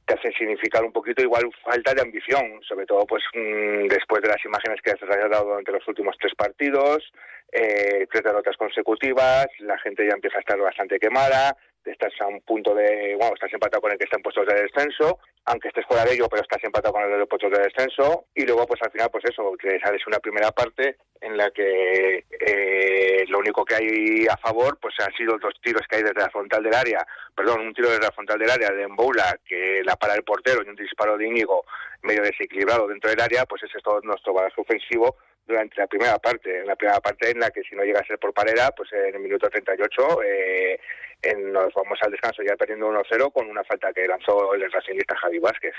te 0.04 0.14
hace 0.14 0.32
significar 0.32 0.84
un 0.84 0.92
poquito 0.92 1.22
igual 1.22 1.44
falta 1.62 1.94
de 1.94 2.02
ambición 2.02 2.60
sobre 2.66 2.86
todo 2.86 3.06
pues 3.06 3.22
mm, 3.34 3.86
después 3.86 4.22
de 4.22 4.28
las 4.28 4.44
imágenes 4.44 4.80
que 4.82 4.90
has 4.90 5.30
dado 5.30 5.44
durante 5.44 5.72
los 5.72 5.86
últimos 5.86 6.16
tres 6.18 6.34
partidos 6.36 7.12
eh, 7.52 8.06
tres 8.10 8.24
derrotas 8.24 8.56
consecutivas 8.56 9.46
la 9.60 9.78
gente 9.78 10.06
ya 10.06 10.14
empieza 10.14 10.38
a 10.38 10.40
estar 10.40 10.58
bastante 10.58 10.98
quemada 10.98 11.56
estás 11.92 12.12
a 12.20 12.26
un 12.26 12.40
punto 12.40 12.74
de, 12.74 13.16
bueno, 13.18 13.34
estás 13.34 13.52
empatado 13.52 13.80
con 13.80 13.92
el 13.92 13.98
que 13.98 14.04
está 14.04 14.16
en 14.16 14.22
puestos 14.22 14.46
de 14.46 14.62
descenso, 14.62 15.18
aunque 15.44 15.68
estés 15.68 15.86
fuera 15.86 16.04
de 16.04 16.14
ello, 16.14 16.28
pero 16.28 16.42
estás 16.42 16.62
empatado 16.64 16.92
con 16.92 17.02
el 17.02 17.18
de 17.18 17.26
puestos 17.26 17.50
de 17.50 17.58
descenso, 17.58 18.26
y 18.34 18.44
luego 18.44 18.66
pues 18.66 18.80
al 18.82 18.90
final 18.90 19.10
pues 19.10 19.24
eso, 19.24 19.52
que 19.58 19.78
sales 19.80 20.06
una 20.06 20.18
primera 20.18 20.50
parte 20.50 20.96
en 21.20 21.36
la 21.36 21.50
que 21.50 22.24
eh, 22.40 23.24
lo 23.28 23.38
único 23.38 23.64
que 23.64 23.74
hay 23.74 24.26
a 24.26 24.36
favor 24.36 24.78
pues 24.80 24.94
han 25.00 25.12
sido 25.14 25.38
dos 25.38 25.54
tiros 25.62 25.82
que 25.88 25.96
hay 25.96 26.02
desde 26.02 26.20
la 26.20 26.30
frontal 26.30 26.62
del 26.62 26.74
área, 26.74 27.06
perdón, 27.34 27.60
un 27.60 27.74
tiro 27.74 27.88
desde 27.88 28.04
la 28.04 28.12
frontal 28.12 28.38
del 28.38 28.50
área 28.50 28.70
de 28.70 28.88
Mboula 28.88 29.38
que 29.44 29.82
la 29.84 29.96
para 29.96 30.14
el 30.14 30.24
portero 30.24 30.62
y 30.64 30.68
un 30.68 30.76
disparo 30.76 31.16
de 31.16 31.26
Íñigo 31.26 31.64
medio 32.02 32.22
desequilibrado 32.22 32.86
dentro 32.86 33.10
del 33.10 33.20
área, 33.20 33.46
pues 33.46 33.62
ese 33.62 33.78
es 33.78 33.84
todo 33.84 34.00
nuestro 34.02 34.32
bagaje 34.32 34.60
ofensivo 34.60 35.16
durante 35.46 35.76
la 35.76 35.86
primera 35.86 36.18
parte, 36.18 36.60
en 36.60 36.66
la 36.66 36.76
primera 36.76 37.00
parte 37.00 37.30
en 37.30 37.40
la 37.40 37.50
que 37.50 37.62
si 37.62 37.74
no 37.74 37.84
llega 37.84 38.00
a 38.00 38.06
ser 38.06 38.18
por 38.18 38.32
parera, 38.32 38.70
pues 38.76 38.92
en 38.92 39.14
el 39.14 39.20
minuto 39.20 39.48
38 39.48 40.22
eh, 40.22 40.80
en, 41.22 41.52
nos 41.52 41.72
vamos 41.74 41.98
al 42.02 42.10
descanso 42.10 42.42
ya 42.42 42.56
perdiendo 42.56 42.90
1-0 42.90 43.32
con 43.32 43.48
una 43.48 43.64
falta 43.64 43.92
que 43.92 44.06
lanzó 44.06 44.54
el 44.54 44.70
racingista 44.70 45.16
Javi 45.16 45.38
Vázquez. 45.38 45.74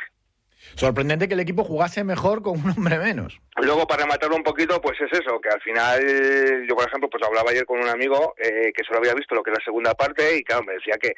Sorprendente 0.76 1.28
que 1.28 1.36
el 1.36 1.40
equipo 1.40 1.64
jugase 1.64 2.04
mejor 2.04 2.42
con 2.42 2.60
un 2.60 2.72
hombre 2.72 2.98
menos. 2.98 3.40
Luego, 3.58 3.86
para 3.86 4.04
rematarlo 4.04 4.36
un 4.36 4.44
poquito, 4.44 4.82
pues 4.82 5.00
es 5.02 5.20
eso, 5.20 5.40
que 5.40 5.50
al 5.50 5.62
final, 5.62 6.66
yo 6.68 6.76
por 6.76 6.88
ejemplo, 6.88 7.10
pues 7.10 7.24
hablaba 7.24 7.52
ayer 7.52 7.66
con 7.66 7.80
un 7.80 7.88
amigo 7.88 8.34
eh, 8.38 8.72
que 8.74 8.84
solo 8.84 9.00
había 9.00 9.14
visto 9.14 9.36
lo 9.36 9.44
que 9.44 9.52
es 9.52 9.60
la 9.60 9.66
segunda 9.66 9.94
parte 9.94 10.38
y 10.38 10.44
claro, 10.44 10.64
me 10.64 10.74
decía 10.74 10.98
que, 11.00 11.14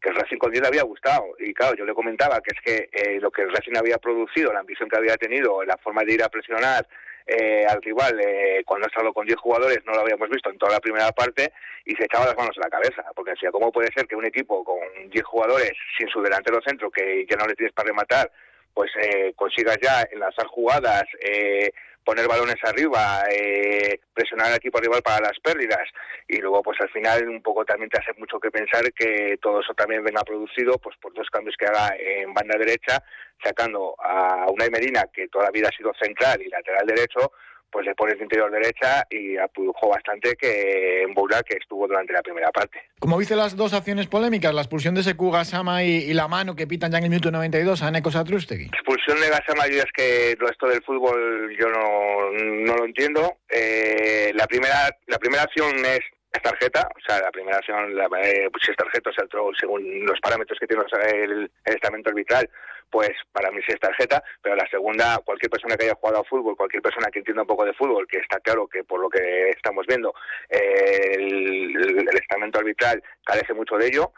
que 0.00 0.10
el 0.10 0.16
Racing 0.16 0.38
con 0.38 0.52
10 0.52 0.62
le 0.62 0.68
había 0.68 0.82
gustado. 0.84 1.34
Y 1.38 1.52
claro, 1.52 1.76
yo 1.76 1.84
le 1.84 1.94
comentaba 1.94 2.40
que 2.40 2.54
es 2.54 2.60
que 2.62 2.88
eh, 2.92 3.18
lo 3.20 3.30
que 3.30 3.42
el 3.42 3.52
Racing 3.52 3.76
había 3.76 3.98
producido, 3.98 4.52
la 4.52 4.60
ambición 4.60 4.88
que 4.88 4.96
había 4.96 5.16
tenido, 5.16 5.62
la 5.64 5.76
forma 5.78 6.04
de 6.04 6.14
ir 6.14 6.22
a 6.22 6.28
presionar, 6.28 6.86
eh, 7.26 7.64
al 7.68 7.80
rival 7.82 8.20
eh, 8.20 8.62
cuando 8.66 8.86
ha 8.86 8.88
estado 8.88 9.12
con 9.12 9.26
10 9.26 9.38
jugadores, 9.38 9.78
no 9.86 9.92
lo 9.92 10.00
habíamos 10.00 10.28
visto 10.28 10.50
en 10.50 10.58
toda 10.58 10.72
la 10.72 10.80
primera 10.80 11.10
parte 11.12 11.52
y 11.84 11.94
se 11.94 12.04
echaba 12.04 12.26
las 12.26 12.36
manos 12.36 12.56
en 12.56 12.62
la 12.62 12.68
cabeza, 12.68 13.02
porque 13.14 13.32
decía, 13.32 13.50
¿cómo 13.50 13.72
puede 13.72 13.92
ser 13.92 14.06
que 14.06 14.16
un 14.16 14.26
equipo 14.26 14.62
con 14.64 14.78
10 15.08 15.24
jugadores 15.24 15.72
sin 15.96 16.08
su 16.08 16.20
delantero 16.20 16.60
centro, 16.66 16.90
que 16.90 17.26
ya 17.28 17.36
no 17.36 17.46
le 17.46 17.54
tienes 17.54 17.72
para 17.72 17.88
rematar, 17.88 18.30
pues 18.74 18.90
eh, 19.00 19.32
consigas 19.36 19.78
ya 19.80 20.02
enlazar 20.10 20.46
jugadas, 20.48 21.04
eh, 21.20 21.70
poner 22.04 22.28
balones 22.28 22.56
arriba, 22.64 23.24
eh, 23.30 24.00
presionar 24.12 24.48
al 24.48 24.56
equipo 24.56 24.78
rival 24.78 25.00
para 25.02 25.28
las 25.28 25.38
pérdidas. 25.40 25.88
Y 26.28 26.38
luego 26.38 26.62
pues 26.62 26.78
al 26.80 26.90
final 26.90 27.28
un 27.28 27.40
poco 27.40 27.64
también 27.64 27.88
te 27.88 28.00
hace 28.00 28.12
mucho 28.18 28.38
que 28.38 28.50
pensar 28.50 28.92
que 28.92 29.38
todo 29.40 29.60
eso 29.60 29.72
también 29.74 30.04
venga 30.04 30.22
producido 30.22 30.76
pues 30.78 30.96
por 31.00 31.14
dos 31.14 31.30
cambios 31.30 31.56
que 31.56 31.66
haga 31.66 31.94
en 31.98 32.34
banda 32.34 32.58
derecha 32.58 33.02
sacando 33.42 33.94
a 33.98 34.46
Unai 34.50 34.70
Medina 34.70 35.04
que 35.12 35.28
toda 35.28 35.44
la 35.44 35.50
vida 35.50 35.68
ha 35.72 35.76
sido 35.76 35.92
central 36.00 36.42
y 36.42 36.48
lateral 36.48 36.86
derecho 36.86 37.32
pues 37.74 37.86
le 37.86 37.94
pones 37.96 38.16
de 38.16 38.22
interior 38.22 38.52
derecha 38.52 39.04
y 39.10 39.36
apujó 39.36 39.88
bastante 39.88 40.36
que 40.36 41.02
en 41.02 41.12
Boula 41.12 41.42
que 41.42 41.56
estuvo 41.56 41.88
durante 41.88 42.12
la 42.12 42.22
primera 42.22 42.52
parte. 42.52 42.80
Como 43.00 43.18
viste 43.18 43.34
las 43.34 43.56
dos 43.56 43.74
acciones 43.74 44.06
polémicas, 44.06 44.54
la 44.54 44.60
expulsión 44.60 44.94
de 44.94 45.02
Seku 45.02 45.32
Gasama 45.32 45.82
y, 45.82 46.14
la 46.14 46.28
mano 46.28 46.54
que 46.54 46.68
pitan 46.68 46.92
ya 46.92 46.98
en 46.98 47.04
el 47.04 47.10
minuto 47.10 47.32
92 47.32 47.82
a 47.82 47.90
Neko 47.90 48.12
Satrustegui. 48.12 48.66
Expulsión 48.66 49.20
de 49.20 49.28
Gasama, 49.28 49.66
yo 49.66 49.78
es 49.78 49.92
que 49.92 50.30
esto 50.30 50.68
del 50.68 50.84
fútbol 50.84 51.52
yo 51.58 51.68
no, 51.68 52.30
no 52.30 52.76
lo 52.76 52.84
entiendo. 52.84 53.38
Eh, 53.48 54.30
la 54.36 54.46
primera 54.46 54.96
la 55.08 55.18
primera 55.18 55.42
acción 55.42 55.74
es 55.84 56.00
tarjeta, 56.44 56.88
o 56.94 57.00
sea, 57.06 57.20
la 57.20 57.30
primera 57.32 57.56
acción, 57.58 57.96
la, 57.96 58.04
eh, 58.22 58.48
pues 58.52 58.62
si 58.64 58.70
es 58.70 58.76
tarjeta, 58.76 59.10
o 59.10 59.12
sea, 59.12 59.24
según 59.58 60.04
los 60.04 60.20
parámetros 60.20 60.58
que 60.60 60.66
tiene 60.66 60.84
el, 61.24 61.50
el 61.64 61.74
estamento 61.74 62.10
arbitral, 62.10 62.48
pues 62.90 63.10
para 63.32 63.50
mí 63.50 63.60
sí 63.66 63.72
es 63.72 63.80
tarjeta, 63.80 64.22
pero 64.40 64.56
la 64.56 64.68
segunda, 64.68 65.18
cualquier 65.24 65.50
persona 65.50 65.76
que 65.76 65.84
haya 65.84 65.94
jugado 65.94 66.20
a 66.20 66.24
fútbol, 66.24 66.56
cualquier 66.56 66.82
persona 66.82 67.08
que 67.10 67.18
entienda 67.18 67.42
un 67.42 67.48
poco 67.48 67.64
de 67.64 67.74
fútbol, 67.74 68.06
que 68.06 68.18
está 68.18 68.38
claro 68.40 68.66
que 68.68 68.84
por 68.84 69.00
lo 69.00 69.08
que 69.08 69.50
estamos 69.50 69.86
viendo, 69.86 70.14
el, 70.48 71.76
el, 71.76 72.16
estamento 72.16 72.58
arbitral 72.58 73.02
carece 73.24 73.52
mucho 73.54 73.76
de 73.76 73.88
ello, 73.88 74.12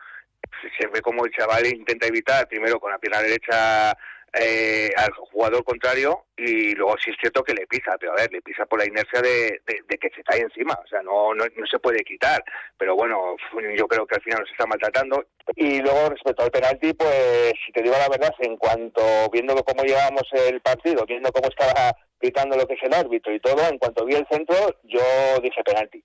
se 0.79 0.87
ve 0.89 1.01
como 1.01 1.25
el 1.25 1.33
chaval 1.33 1.67
intenta 1.67 2.07
evitar 2.07 2.47
primero 2.49 2.79
con 2.79 2.91
la 2.91 2.99
pierna 2.99 3.21
derecha 3.21 3.97
eh, 4.39 4.91
al 4.97 5.11
jugador 5.13 5.65
contrario 5.65 6.27
y 6.37 6.75
luego 6.75 6.95
sí 7.03 7.11
es 7.11 7.17
cierto 7.19 7.43
que 7.43 7.55
le 7.55 7.67
pisa, 7.67 7.97
pero 7.99 8.13
a 8.13 8.17
ver, 8.17 8.31
le 8.31 8.43
pisa 8.43 8.67
por 8.67 8.79
la 8.79 8.87
inercia 8.87 9.23
de, 9.23 9.61
que 9.99 10.11
se 10.15 10.23
cae 10.23 10.41
encima, 10.41 10.79
o 10.85 10.87
sea, 10.87 11.03
no, 11.03 11.35
no, 11.35 11.45
se 11.71 11.79
puede 11.79 12.05
quitar, 12.05 12.45
pero 12.77 12.95
bueno, 12.95 13.37
yo 13.75 13.89
creo 13.89 14.07
que 14.07 14.17
al 14.17 14.23
final 14.23 14.41
nos 14.41 14.51
está 14.51 14.67
maltratando. 14.67 15.25
Y 15.55 15.81
luego 15.81 16.11
respecto 16.11 16.43
al 16.43 16.51
penalti, 16.51 16.93
pues 16.93 17.53
si 17.65 17.73
te 17.73 17.83
digo 17.83 17.95
la 17.99 18.09
verdad, 18.09 18.35
en 18.41 18.57
cuanto 18.57 19.03
viendo 19.33 19.55
cómo 19.65 19.85
llevábamos 19.85 20.25
el 20.33 20.61
partido, 20.61 21.07
viendo 21.07 21.33
cómo 21.33 21.49
estaba 21.49 21.97
pitando 22.19 22.57
lo 22.57 22.67
que 22.67 22.75
es 22.75 22.83
el 22.83 22.95
árbitro 22.95 23.33
y 23.33 23.41
todo, 23.41 23.67
en 23.69 23.79
cuanto 23.79 24.05
vi 24.05 24.17
el 24.17 24.27
centro, 24.31 24.57
yo 24.85 25.01
dije 25.43 25.63
penalti. 25.65 26.05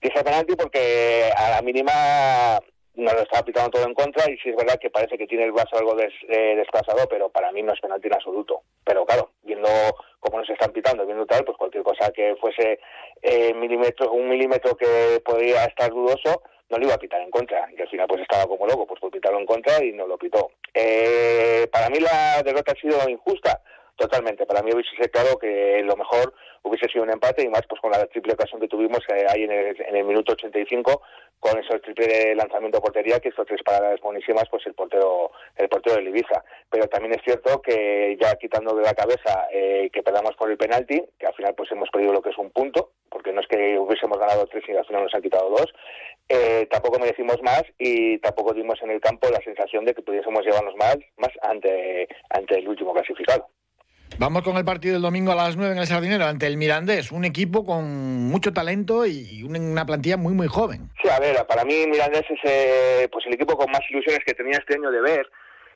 Dije 0.00 0.22
penalti 0.22 0.54
porque 0.54 1.30
a 1.36 1.50
la 1.50 1.62
mínima 1.62 2.60
no 2.96 3.12
lo 3.12 3.20
estaba 3.22 3.44
pitando 3.44 3.70
todo 3.70 3.84
en 3.84 3.94
contra 3.94 4.30
y 4.30 4.36
sí 4.38 4.50
es 4.50 4.56
verdad 4.56 4.78
que 4.80 4.90
parece 4.90 5.18
que 5.18 5.26
tiene 5.26 5.44
el 5.44 5.52
brazo 5.52 5.76
algo 5.76 5.94
des, 5.94 6.12
eh, 6.28 6.54
desplazado, 6.56 7.08
pero 7.08 7.28
para 7.28 7.50
mí 7.52 7.62
no 7.62 7.72
es 7.72 7.80
penalti 7.80 8.06
en 8.06 8.14
absoluto. 8.14 8.62
Pero 8.84 9.04
claro, 9.04 9.30
viendo 9.42 9.68
cómo 10.20 10.38
nos 10.38 10.48
están 10.48 10.72
pitando, 10.72 11.04
viendo 11.04 11.26
tal, 11.26 11.44
pues 11.44 11.58
cualquier 11.58 11.82
cosa 11.82 12.12
que 12.12 12.36
fuese 12.36 12.78
eh, 13.22 13.52
milímetro, 13.54 14.12
un 14.12 14.28
milímetro 14.28 14.76
que 14.76 15.20
podría 15.24 15.64
estar 15.64 15.90
dudoso, 15.90 16.42
no 16.70 16.78
lo 16.78 16.84
iba 16.84 16.94
a 16.94 16.98
pitar 16.98 17.20
en 17.20 17.30
contra. 17.30 17.68
Y 17.76 17.80
al 17.80 17.88
final 17.88 18.06
pues 18.06 18.22
estaba 18.22 18.46
como 18.46 18.66
loco, 18.66 18.86
pues 18.86 19.00
por 19.00 19.10
pitarlo 19.10 19.40
en 19.40 19.46
contra 19.46 19.84
y 19.84 19.92
no 19.92 20.06
lo 20.06 20.16
pitó. 20.16 20.52
Eh, 20.72 21.68
para 21.72 21.90
mí 21.90 21.98
la 21.98 22.42
derrota 22.42 22.72
ha 22.72 22.80
sido 22.80 23.08
injusta 23.08 23.60
Totalmente. 23.96 24.44
Para 24.44 24.62
mí 24.62 24.70
hubiese 24.74 24.90
sido 24.90 25.08
claro 25.08 25.38
que 25.38 25.80
lo 25.84 25.96
mejor 25.96 26.34
hubiese 26.62 26.88
sido 26.88 27.04
un 27.04 27.10
empate 27.10 27.44
y 27.44 27.48
más 27.48 27.62
pues 27.68 27.80
con 27.80 27.92
la 27.92 28.04
triple 28.06 28.32
ocasión 28.32 28.60
que 28.60 28.66
tuvimos 28.66 29.00
eh, 29.08 29.24
ahí 29.28 29.44
en 29.44 29.52
el, 29.52 29.80
en 29.80 29.96
el 29.96 30.04
minuto 30.04 30.32
85 30.32 31.02
con 31.38 31.58
ese 31.58 31.78
triple 31.78 32.34
lanzamiento 32.34 32.78
a 32.78 32.80
portería 32.80 33.20
que 33.20 33.28
hizo 33.28 33.44
tres 33.44 33.62
paradas 33.62 34.00
buenísimas 34.00 34.48
pues 34.50 34.66
el 34.66 34.74
portero 34.74 35.30
el 35.56 35.68
portero 35.68 35.96
de 35.96 36.08
Ibiza. 36.08 36.42
Pero 36.70 36.88
también 36.88 37.14
es 37.14 37.22
cierto 37.22 37.62
que 37.62 38.16
ya 38.20 38.34
quitando 38.36 38.74
de 38.74 38.82
la 38.82 38.94
cabeza 38.94 39.46
eh, 39.52 39.90
que 39.92 40.02
perdamos 40.02 40.34
por 40.36 40.50
el 40.50 40.56
penalti, 40.56 41.00
que 41.18 41.26
al 41.26 41.34
final 41.34 41.54
pues 41.54 41.70
hemos 41.70 41.90
perdido 41.90 42.12
lo 42.12 42.22
que 42.22 42.30
es 42.30 42.38
un 42.38 42.50
punto, 42.50 42.92
porque 43.08 43.32
no 43.32 43.42
es 43.42 43.46
que 43.46 43.78
hubiésemos 43.78 44.18
ganado 44.18 44.46
tres 44.46 44.64
y 44.66 44.72
al 44.72 44.86
final 44.86 45.04
nos 45.04 45.14
han 45.14 45.22
quitado 45.22 45.50
dos, 45.50 45.72
eh, 46.28 46.66
tampoco 46.70 46.98
merecimos 46.98 47.40
más 47.42 47.62
y 47.78 48.18
tampoco 48.18 48.54
dimos 48.54 48.80
en 48.82 48.90
el 48.90 49.00
campo 49.00 49.28
la 49.30 49.40
sensación 49.42 49.84
de 49.84 49.94
que 49.94 50.02
pudiésemos 50.02 50.44
llevarnos 50.44 50.74
más, 50.76 50.96
más 51.18 51.30
ante, 51.42 52.08
ante 52.30 52.58
el 52.58 52.68
último 52.68 52.92
clasificado. 52.92 53.48
Vamos 54.18 54.42
con 54.42 54.56
el 54.56 54.64
partido 54.64 54.94
del 54.94 55.02
domingo 55.02 55.32
a 55.32 55.34
las 55.34 55.56
9 55.56 55.72
en 55.72 55.78
el 55.78 55.86
Sardinero 55.86 56.24
ante 56.24 56.46
el 56.46 56.56
Mirandés, 56.56 57.10
un 57.10 57.24
equipo 57.24 57.66
con 57.66 57.84
mucho 58.28 58.52
talento 58.52 59.06
y 59.06 59.42
una 59.42 59.84
plantilla 59.84 60.16
muy 60.16 60.34
muy 60.34 60.46
joven. 60.46 60.88
Sí, 61.02 61.08
a 61.08 61.18
ver, 61.18 61.44
para 61.46 61.64
mí 61.64 61.86
Mirandés 61.88 62.24
es 62.30 62.38
eh, 62.44 63.08
pues 63.10 63.26
el 63.26 63.34
equipo 63.34 63.56
con 63.56 63.70
más 63.72 63.80
ilusiones 63.90 64.20
que 64.24 64.34
tenía 64.34 64.58
este 64.58 64.74
año 64.74 64.90
de 64.90 65.00
ver 65.00 65.28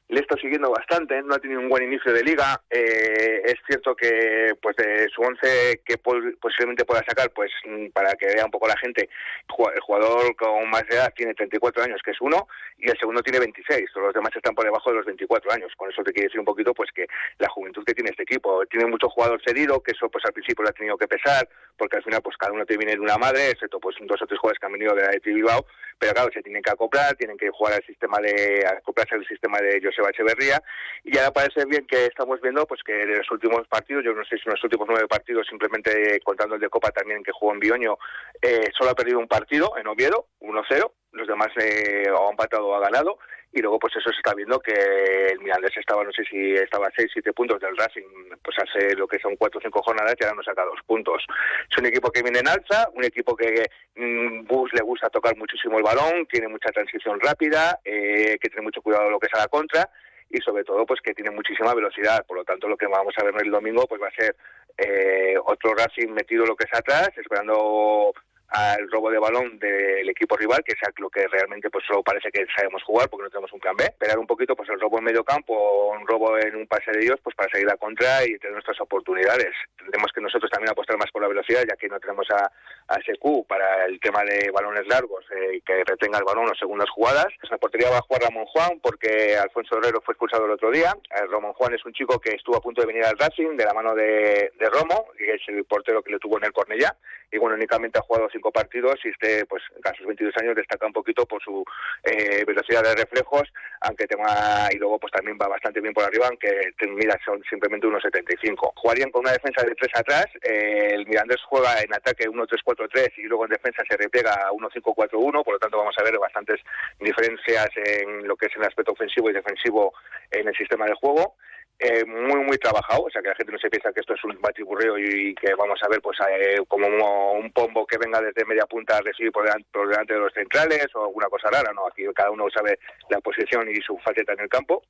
le 0.09 0.21
está 0.21 0.37
siguiendo 0.41 0.71
bastante, 0.71 1.23
no 1.23 1.35
ha 1.35 1.39
tenido 1.39 1.61
un 1.61 1.69
buen 1.69 1.85
inicio 1.85 2.13
de 2.13 2.23
liga. 2.23 2.61
Eh, 2.71 3.43
es 3.45 3.57
cierto 3.67 3.95
que 3.95 4.55
pues 4.61 4.75
de 4.77 5.07
su 5.15 5.21
once 5.21 5.83
que 5.85 5.99
posiblemente 5.99 6.87
pueda 6.87 7.05
sacar, 7.07 7.31
pues 7.31 7.51
mm, 7.65 7.89
para 7.89 8.13
que 8.15 8.27
vea 8.27 8.45
un 8.45 8.51
poco 8.51 8.67
la 8.67 8.77
gente, 8.79 9.03
el 9.03 9.81
jugador 9.81 10.35
con 10.37 10.71
más 10.71 10.85
edad 10.89 11.13
tiene 11.15 11.35
34 11.35 11.83
años, 11.83 12.01
que 12.03 12.13
es 12.13 12.21
uno, 12.21 12.49
y 12.79 12.91
el 12.91 12.99
segundo 12.99 13.23
tiene 13.23 13.41
26. 13.41 13.91
Los 13.97 14.15
demás 14.15 14.35
están 14.35 14.55
por 14.55 14.65
debajo 14.65 14.91
de 14.91 14.97
los 14.97 15.07
24 15.07 15.53
años. 15.53 15.73
Con 15.77 15.91
eso 15.91 16.03
te 16.03 16.13
quiere 16.13 16.29
decir 16.29 16.41
un 16.41 16.47
poquito 16.47 16.73
pues 16.73 16.91
que 16.95 17.07
la 17.39 17.49
juventud 17.51 17.85
que 17.85 17.95
tiene 17.95 18.11
este 18.11 18.23
equipo. 18.23 18.65
Tiene 18.67 18.87
mucho 18.87 19.11
jugador 19.11 19.41
cedido, 19.45 19.83
que 19.83 19.93
eso 19.93 20.09
pues 20.09 20.25
al 20.25 20.33
principio 20.33 20.65
le 20.65 20.71
ha 20.71 20.73
tenido 20.73 20.97
que 20.97 21.07
pesar, 21.07 21.47
porque 21.77 21.97
al 21.97 22.03
final 22.03 22.23
pues 22.23 22.37
cada 22.39 22.53
uno 22.53 22.65
te 22.65 22.79
viene 22.79 22.93
de 22.93 23.01
una 23.01 23.19
madre, 23.19 23.51
excepto 23.51 23.79
pues 23.79 23.97
dos 24.01 24.23
o 24.23 24.27
tres 24.27 24.41
jugadores 24.41 24.59
que 24.59 24.67
han 24.67 24.73
venido 24.73 24.95
de 24.95 25.03
la 25.03 25.09
de 25.11 25.21
Bilbao, 25.23 25.67
pero 25.99 26.15
claro, 26.15 26.31
se 26.33 26.43
tienen 26.43 26.63
que 26.63 26.71
acoplar, 26.71 27.17
tienen 27.17 27.37
que 27.37 27.51
jugar 27.51 27.75
al 27.75 27.85
sistema 27.85 28.19
de 28.19 28.65
acoplarse 28.67 29.17
al 29.17 29.27
sistema 29.27 29.59
de 29.59 29.81
Joseba 29.99 30.11
Echeverría 30.11 30.63
y 31.05 31.17
ahora 31.19 31.33
parece 31.33 31.65
bien 31.67 31.87
que 31.87 32.07
estamos 32.07 32.41
viendo 32.41 32.67
pues 32.67 32.83
que 32.85 33.03
en 33.03 33.19
los 33.19 33.31
últimos 33.31 33.67
partidos, 33.69 34.05
yo 34.05 34.13
no 34.13 34.25
sé 34.25 34.37
si 34.37 34.43
en 34.47 34.53
los 34.53 34.65
últimos 34.65 34.87
nueve 34.89 35.09
partidos, 35.09 35.47
simplemente 35.49 36.21
contando 36.25 36.55
el 36.55 36.61
de 36.61 36.69
Copa 36.69 36.91
también 36.91 37.23
que 37.23 37.33
jugó 37.33 37.53
en 37.53 37.61
Bioño, 37.61 37.99
eh, 38.41 38.69
solo 38.77 38.91
ha 38.91 38.95
perdido 38.95 39.19
un 39.19 39.29
partido 39.29 39.77
en 39.77 39.87
Oviedo, 39.87 40.27
1-0, 40.41 40.93
los 41.13 41.27
demás 41.27 41.49
eh, 41.61 42.05
han 42.09 42.31
empatado 42.31 42.69
o 42.69 42.75
ha 42.75 42.81
ganado 42.81 43.19
y 43.53 43.61
luego 43.61 43.79
pues 43.79 43.97
eso 43.97 44.11
se 44.11 44.19
está 44.19 44.35
viendo 44.35 44.61
que 44.61 44.73
el 44.73 45.41
Mirandés 45.41 45.77
estaba, 45.77 46.05
no 46.05 46.13
sé 46.13 46.23
si 46.25 46.55
estaba 46.55 46.89
a 46.89 46.93
6, 46.95 47.11
7 47.13 47.33
puntos 47.33 47.61
del 47.61 47.77
Racing, 47.77 48.03
pues 48.43 48.57
hace 48.59 48.95
lo 48.95 49.09
que 49.09 49.19
son 49.19 49.37
4 49.37 49.59
o 49.59 49.63
5 49.63 49.83
jornadas 49.83 50.15
y 50.19 50.25
ahora 50.25 50.37
nos 50.37 50.45
saca 50.45 50.65
dos 50.65 50.81
puntos. 50.87 51.25
Es 51.71 51.79
un 51.79 51.87
equipo 51.87 52.11
que 52.11 52.23
viene 52.23 52.41
en 52.41 52.49
alza, 52.49 52.89
un 52.95 53.05
equipo 53.05 53.35
que 53.35 53.65
mm, 53.97 54.45
Bus 54.45 54.71
le 54.75 54.83
gusta 54.83 55.09
tocar 55.09 55.37
muchísimo 55.37 55.79
el 55.79 55.85
balón, 55.85 56.27
tiene 56.27 56.49
mucha 56.49 56.71
transición 56.71 57.19
rápida, 57.21 57.81
eh, 57.85 58.39
que 58.41 58.49
tiene 58.49 58.63
mucho 58.63 58.83
cuidado 58.83 59.11
lo 59.11 59.19
que 59.19 59.27
es 59.27 59.35
a 59.35 59.43
la 59.43 59.49
contra 59.49 59.89
y 60.31 60.39
sobre 60.39 60.65
todo 60.65 60.85
pues 60.85 61.01
que 61.01 61.15
tiene 61.15 61.31
muchísima 61.31 61.75
velocidad, 61.75 62.25
por 62.27 62.37
lo 62.37 62.45
tanto 62.45 62.69
lo 62.69 62.77
que 62.77 62.87
vamos 62.87 63.15
a 63.17 63.25
ver 63.25 63.35
el 63.43 63.51
domingo 63.51 63.87
pues 63.87 64.01
va 64.01 64.09
a 64.09 64.23
ser 64.23 64.37
eh, 64.77 65.35
otro 65.43 65.75
Racing 65.75 66.11
metido 66.11 66.45
lo 66.45 66.55
que 66.55 66.67
es 66.71 66.79
atrás, 66.79 67.11
esperando 67.17 68.13
al 68.49 68.91
robo 68.91 69.11
de 69.11 69.19
balón 69.19 69.59
del 69.59 70.09
equipo 70.09 70.37
rival, 70.37 70.63
que 70.65 70.73
es 70.73 70.79
lo 70.99 71.11
que 71.11 71.27
realmente 71.29 71.71
pues 71.71 71.85
solo 71.87 72.03
parece 72.03 72.31
que 72.31 72.47
sabemos 72.55 72.83
jugar 72.83 73.09
porque 73.09 73.25
no 73.25 73.31
tenemos 73.31 73.53
un 73.53 73.61
plan 73.61 73.77
B. 73.77 73.85
Esperar 73.85 74.19
un 74.19 74.27
poquito 74.27 74.57
pues 74.57 74.69
el 74.71 74.81
robo 74.81 74.99
en 74.99 75.05
medio 75.05 75.25
campo, 75.25 75.93
un 75.93 76.07
robo 76.07 76.39
en 76.39 76.57
un 76.57 76.67
pase 76.67 76.91
de 76.93 77.05
ellos, 77.05 77.21
pues 77.23 77.37
para 77.37 77.51
seguir 77.51 77.71
a 77.71 77.77
contra 77.77 78.25
y 78.25 78.39
tener 78.39 78.53
nuestras 78.53 78.81
oportunidades. 78.81 79.55
Tendremos 79.77 80.11
que 80.13 80.21
nosotros 80.21 80.51
también 80.51 80.71
apostar 80.71 80.97
más 80.97 81.11
por 81.11 81.23
la 81.23 81.29
velocidad, 81.29 81.65
ya 81.69 81.77
que 81.77 81.89
no 81.89 82.01
tenemos 82.01 82.27
a, 82.31 82.51
a 82.89 82.95
SQ 83.01 83.47
para 83.47 83.87
el 83.87 84.01
tema 84.01 84.23
de 84.25 84.51
balones 84.51 84.87
largos 84.87 85.25
eh, 85.37 85.61
que 85.65 85.85
retenga 85.85 86.19
el 86.19 86.25
balón 86.25 86.49
o 86.51 86.55
segundas 86.55 86.89
jugadas. 86.91 87.29
En 87.43 87.51
la 87.51 87.59
portería 87.59 87.91
va 87.91 87.99
a 87.99 88.03
jugar 88.03 88.23
Ramón 88.23 88.47
Juan 88.47 88.81
porque 88.81 89.37
Alfonso 89.37 89.77
Herrero 89.77 90.01
fue 90.01 90.13
expulsado 90.13 90.47
el 90.47 90.53
otro 90.53 90.71
día. 90.71 90.97
Eh, 91.11 91.27
Ramón 91.31 91.53
Juan 91.53 91.75
es 91.75 91.85
un 91.85 91.93
chico 91.93 92.19
que 92.19 92.35
estuvo 92.35 92.57
a 92.57 92.61
punto 92.61 92.81
de 92.81 92.87
venir 92.87 93.05
al 93.05 93.19
Racing 93.19 93.57
de 93.57 93.65
la 93.65 93.75
mano 93.75 93.95
de, 93.95 94.53
de 94.59 94.71
Romo, 94.71 95.07
que 95.17 95.35
es 95.35 95.43
el 95.49 95.65
portero 95.65 96.03
que 96.03 96.13
le 96.13 96.19
tuvo 96.19 96.39
en 96.39 96.45
el 96.45 96.53
Cornellá. 96.53 96.97
Y 97.31 97.39
bueno, 97.39 97.57
únicamente 97.57 97.99
ha 97.99 98.03
jugado 98.03 98.29
cinco 98.39 98.53
partidos 98.53 98.95
y 99.05 99.09
este, 99.09 99.45
pues 99.47 99.63
en 99.75 99.95
sus 99.97 100.07
22 100.07 100.37
años 100.41 100.55
destaca 100.55 100.87
un 100.87 100.93
poquito 100.93 101.27
por 101.27 101.43
su 101.43 101.65
eh, 102.05 102.45
velocidad 102.47 102.83
de 102.85 102.95
reflejos, 102.95 103.43
aunque 103.81 104.07
tema, 104.07 104.69
y 104.73 104.79
luego 104.79 104.99
pues 104.99 105.13
también 105.13 105.37
va 105.41 105.49
bastante 105.49 105.81
bien 105.81 105.93
por 105.93 106.05
arriba, 106.05 106.27
aunque 106.29 106.73
mira, 106.89 107.19
son 107.25 107.43
simplemente 107.51 107.87
unos 107.87 108.03
75. 108.03 108.73
Jugarían 108.77 109.11
con 109.11 109.21
una 109.23 109.33
defensa 109.33 109.65
de 109.65 109.75
tres 109.75 109.91
atrás, 109.95 110.27
eh, 110.43 110.91
el 110.93 111.07
Mirandés 111.07 111.43
juega 111.49 111.81
en 111.81 111.93
ataque 111.93 112.29
1-3-4-3 112.29 113.13
y 113.19 113.23
luego 113.23 113.45
en 113.45 113.51
defensa 113.51 113.83
se 113.89 113.97
repega 113.97 114.33
a 114.33 114.53
1-5-4-1, 114.53 115.45
por 115.45 115.55
lo 115.55 115.59
tanto 115.59 115.79
vamos 115.79 115.97
a 115.99 116.05
ver 116.05 116.17
bastantes 116.19 116.61
diferencias 117.01 117.69
en 117.77 118.29
lo 118.29 118.37
que 118.37 118.47
es 118.47 118.57
el 118.57 118.65
aspecto 118.65 118.93
ofensivo 118.93 119.31
y 119.31 119.33
defensivo 119.33 119.93
en 120.31 120.47
el 120.47 120.55
sistema 120.55 120.87
de 120.87 120.95
juego. 120.95 121.35
Eh, 121.81 122.05
muy 122.05 122.41
muy 122.41 122.59
trabajado, 122.59 123.05
o 123.05 123.11
sea 123.11 123.23
que 123.23 123.29
la 123.29 123.37
gente 123.37 123.53
no 123.53 123.59
se 123.59 123.71
piensa 123.71 123.93
que 123.93 124.01
esto 124.01 124.13
es 124.13 124.25
un 124.25 124.37
batiburreo 124.41 124.99
y 124.99 125.33
que 125.37 125.55
vamos 125.55 125.79
a 125.81 125.89
ver 125.89 126.01
pues 126.01 126.19
eh, 126.29 126.59
como 126.67 126.89
un, 126.89 127.53
pombo 127.53 127.87
que 127.87 127.99
venga 127.99 128.21
desde 128.21 128.45
media 128.45 128.67
punta 128.67 128.97
a 128.97 129.01
recibir 129.01 129.31
por 129.31 129.45
delante, 129.45 130.13
de 130.13 130.19
los 130.19 130.33
centrales 130.33 130.89
o 130.95 131.05
alguna 131.05 131.29
cosa 131.29 131.49
rara, 131.53 131.73
no, 131.73 131.87
aquí 131.87 132.03
cada 132.17 132.33
uno 132.33 132.51
sabe 132.51 132.81
la 133.11 133.21
posición 133.21 133.71
y 133.71 133.77
su 133.77 133.97
faceta 133.99 134.33
en 134.33 134.41
el 134.41 134.49
campo. 134.49 134.83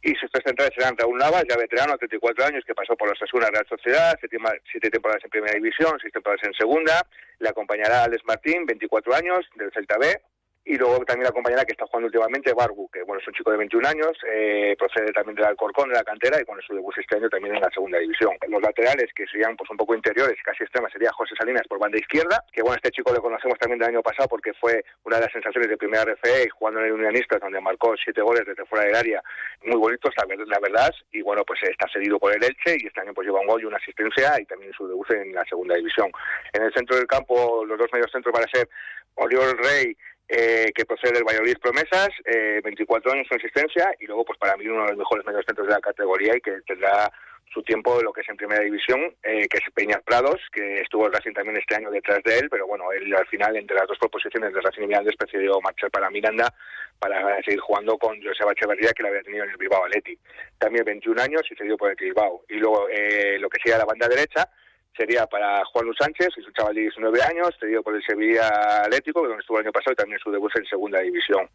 Y 0.00 0.14
sus 0.14 0.30
tres 0.32 0.42
centrales 0.46 0.74
serán 0.74 0.96
Raúl 0.96 1.18
Navas, 1.18 1.44
ya 1.48 1.56
veterano, 1.56 1.96
34 1.96 2.46
años, 2.46 2.64
que 2.66 2.74
pasó 2.74 2.96
por 2.96 3.08
la 3.08 3.14
Sasuna 3.14 3.48
Real 3.52 3.66
Sociedad, 3.68 4.18
siete 4.18 4.90
temporadas 4.90 5.22
en 5.22 5.30
Primera 5.30 5.54
División, 5.54 5.96
seis 6.00 6.12
temporadas 6.12 6.42
en 6.44 6.54
Segunda. 6.54 7.06
Le 7.38 7.48
acompañará 7.48 8.04
Alex 8.04 8.24
Martín, 8.24 8.66
24 8.66 9.14
años, 9.14 9.46
del 9.54 9.70
Celta 9.70 9.98
B, 9.98 10.20
y 10.64 10.76
luego 10.76 11.04
también 11.04 11.24
la 11.24 11.32
compañera 11.32 11.64
que 11.64 11.72
está 11.72 11.86
jugando 11.86 12.06
últimamente, 12.06 12.52
Barbu, 12.52 12.88
que 12.90 13.02
bueno, 13.02 13.20
es 13.20 13.26
un 13.26 13.34
chico 13.34 13.50
de 13.50 13.56
21 13.58 13.88
años, 13.88 14.12
eh, 14.30 14.76
procede 14.78 15.12
también 15.12 15.34
del 15.34 15.46
Alcorcón, 15.46 15.88
de 15.88 15.96
la 15.96 16.04
cantera, 16.04 16.40
y 16.40 16.44
con 16.44 16.60
su 16.62 16.74
debut 16.74 16.94
este 16.96 17.16
año 17.16 17.28
también 17.28 17.56
en 17.56 17.60
la 17.60 17.70
segunda 17.70 17.98
división. 17.98 18.36
Los 18.48 18.62
laterales, 18.62 19.12
que 19.14 19.26
serían 19.26 19.56
pues 19.56 19.68
un 19.70 19.76
poco 19.76 19.94
interiores, 19.94 20.38
casi 20.44 20.62
extremas, 20.62 20.92
sería 20.92 21.10
José 21.12 21.34
Salinas 21.36 21.66
por 21.66 21.80
banda 21.80 21.98
izquierda, 21.98 22.44
que 22.52 22.62
bueno, 22.62 22.76
este 22.76 22.92
chico 22.92 23.12
lo 23.12 23.20
conocemos 23.20 23.58
también 23.58 23.80
del 23.80 23.88
año 23.88 24.02
pasado 24.02 24.28
porque 24.28 24.52
fue 24.54 24.84
una 25.04 25.16
de 25.16 25.22
las 25.22 25.32
sensaciones 25.32 25.68
de 25.68 25.76
primera 25.76 26.04
RFE 26.04 26.50
jugando 26.50 26.80
en 26.80 26.86
el 26.86 26.92
Unionistas, 26.92 27.40
donde 27.40 27.60
marcó 27.60 27.94
siete 27.96 28.22
goles 28.22 28.46
desde 28.46 28.64
fuera 28.66 28.84
del 28.84 28.94
área, 28.94 29.22
muy 29.64 29.76
bonitos, 29.76 30.14
la, 30.16 30.24
la 30.46 30.60
verdad, 30.60 30.94
y 31.10 31.22
bueno, 31.22 31.44
pues 31.44 31.60
está 31.64 31.88
cedido 31.92 32.20
por 32.20 32.34
el 32.34 32.42
Elche, 32.42 32.76
y 32.78 32.86
este 32.86 33.00
año 33.00 33.12
pues 33.14 33.26
lleva 33.26 33.40
un 33.40 33.48
gol 33.48 33.60
y 33.62 33.64
una 33.64 33.78
asistencia, 33.78 34.40
y 34.40 34.44
también 34.46 34.72
su 34.72 34.86
debut 34.86 35.10
en 35.10 35.34
la 35.34 35.44
segunda 35.44 35.74
división. 35.74 36.10
En 36.52 36.62
el 36.62 36.72
centro 36.72 36.96
del 36.96 37.06
campo, 37.06 37.64
los 37.64 37.78
dos 37.78 37.88
medios 37.92 38.12
centros 38.12 38.32
van 38.32 38.44
a 38.44 38.48
ser 38.48 38.68
Oriol 39.16 39.58
Rey, 39.58 39.96
eh, 40.28 40.70
que 40.74 40.84
procede 40.84 41.14
del 41.14 41.24
Valladolid 41.24 41.58
Promesas, 41.60 42.08
eh, 42.24 42.60
24 42.62 43.12
años 43.12 43.26
de 43.28 43.36
existencia 43.36 43.94
y 44.00 44.06
luego 44.06 44.24
pues 44.24 44.38
para 44.38 44.56
mí 44.56 44.66
uno 44.66 44.84
de 44.84 44.90
los 44.90 44.98
mejores 44.98 45.26
medios 45.26 45.44
centros 45.46 45.66
de 45.66 45.74
la 45.74 45.80
categoría 45.80 46.36
y 46.36 46.40
que 46.40 46.60
tendrá 46.66 47.10
su 47.52 47.62
tiempo 47.62 47.98
de 47.98 48.04
lo 48.04 48.12
que 48.12 48.22
es 48.22 48.28
en 48.28 48.36
primera 48.36 48.62
división, 48.62 49.14
eh, 49.22 49.46
que 49.48 49.58
es 49.58 49.74
Peñas 49.74 50.02
Prados, 50.02 50.40
que 50.52 50.80
estuvo 50.80 51.06
el 51.06 51.12
Racing 51.12 51.32
también 51.32 51.58
este 51.58 51.76
año 51.76 51.90
detrás 51.90 52.22
de 52.24 52.38
él, 52.38 52.48
pero 52.50 52.66
bueno, 52.66 52.90
él 52.92 53.14
al 53.14 53.26
final 53.26 53.56
entre 53.56 53.76
las 53.76 53.86
dos 53.86 53.98
proposiciones 53.98 54.52
de 54.52 54.60
Racing 54.60 54.82
y 54.82 54.86
Miranda 54.86 55.12
prefirió 55.18 55.60
marchar 55.60 55.90
para 55.90 56.10
Miranda 56.10 56.52
para 56.98 57.42
seguir 57.42 57.60
jugando 57.60 57.98
con 57.98 58.22
Joseba 58.22 58.52
Echeverría, 58.52 58.92
que 58.92 59.02
la 59.02 59.10
había 59.10 59.22
tenido 59.22 59.44
en 59.44 59.50
el 59.50 59.56
Bilbao 59.56 59.84
Atleti. 59.84 60.16
También 60.58 60.84
21 60.84 61.20
años 61.20 61.42
y 61.50 61.54
se 61.56 61.64
dio 61.64 61.76
por 61.76 61.90
el 61.90 61.96
Bilbao. 61.96 62.44
Y 62.48 62.54
luego 62.54 62.88
eh, 62.88 63.38
lo 63.38 63.50
que 63.50 63.58
sería 63.60 63.78
la 63.78 63.84
banda 63.84 64.08
derecha, 64.08 64.48
sería 64.96 65.26
para 65.26 65.64
Juan 65.66 65.86
Luis 65.86 65.98
Sánchez, 65.98 66.28
es 66.36 66.46
un 66.46 66.52
chaval 66.52 66.74
de 66.74 66.82
19 66.82 67.22
años, 67.22 67.50
cedido 67.58 67.82
por 67.82 67.94
el 67.94 68.02
Sevilla 68.04 68.82
Atlético, 68.84 69.22
donde 69.22 69.40
estuvo 69.40 69.58
el 69.58 69.64
año 69.64 69.72
pasado 69.72 69.92
y 69.92 69.96
también 69.96 70.20
su 70.20 70.30
debut 70.30 70.52
en 70.56 70.66
segunda 70.66 71.00
división. 71.00 71.48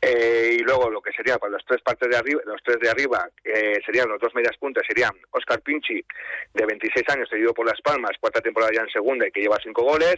Eh, 0.00 0.58
y 0.58 0.58
luego 0.58 0.90
lo 0.90 1.00
que 1.00 1.12
sería 1.12 1.38
para 1.38 1.52
los 1.52 1.64
tres 1.64 1.80
partes 1.80 2.10
de 2.10 2.16
arriba, 2.16 2.42
los 2.44 2.62
tres 2.62 2.78
de 2.80 2.90
arriba, 2.90 3.26
eh, 3.42 3.80
serían 3.86 4.08
los 4.08 4.20
dos 4.20 4.34
medias 4.34 4.56
puntas, 4.58 4.84
serían 4.86 5.12
Oscar 5.30 5.60
Pinchi, 5.62 6.04
de 6.52 6.66
26 6.66 7.08
años, 7.08 7.28
cedido 7.30 7.54
por 7.54 7.66
Las 7.66 7.80
Palmas, 7.80 8.10
cuarta 8.20 8.40
temporada 8.40 8.72
ya 8.74 8.82
en 8.82 8.90
segunda 8.90 9.26
y 9.26 9.30
que 9.30 9.40
lleva 9.40 9.56
cinco 9.62 9.82
goles, 9.82 10.16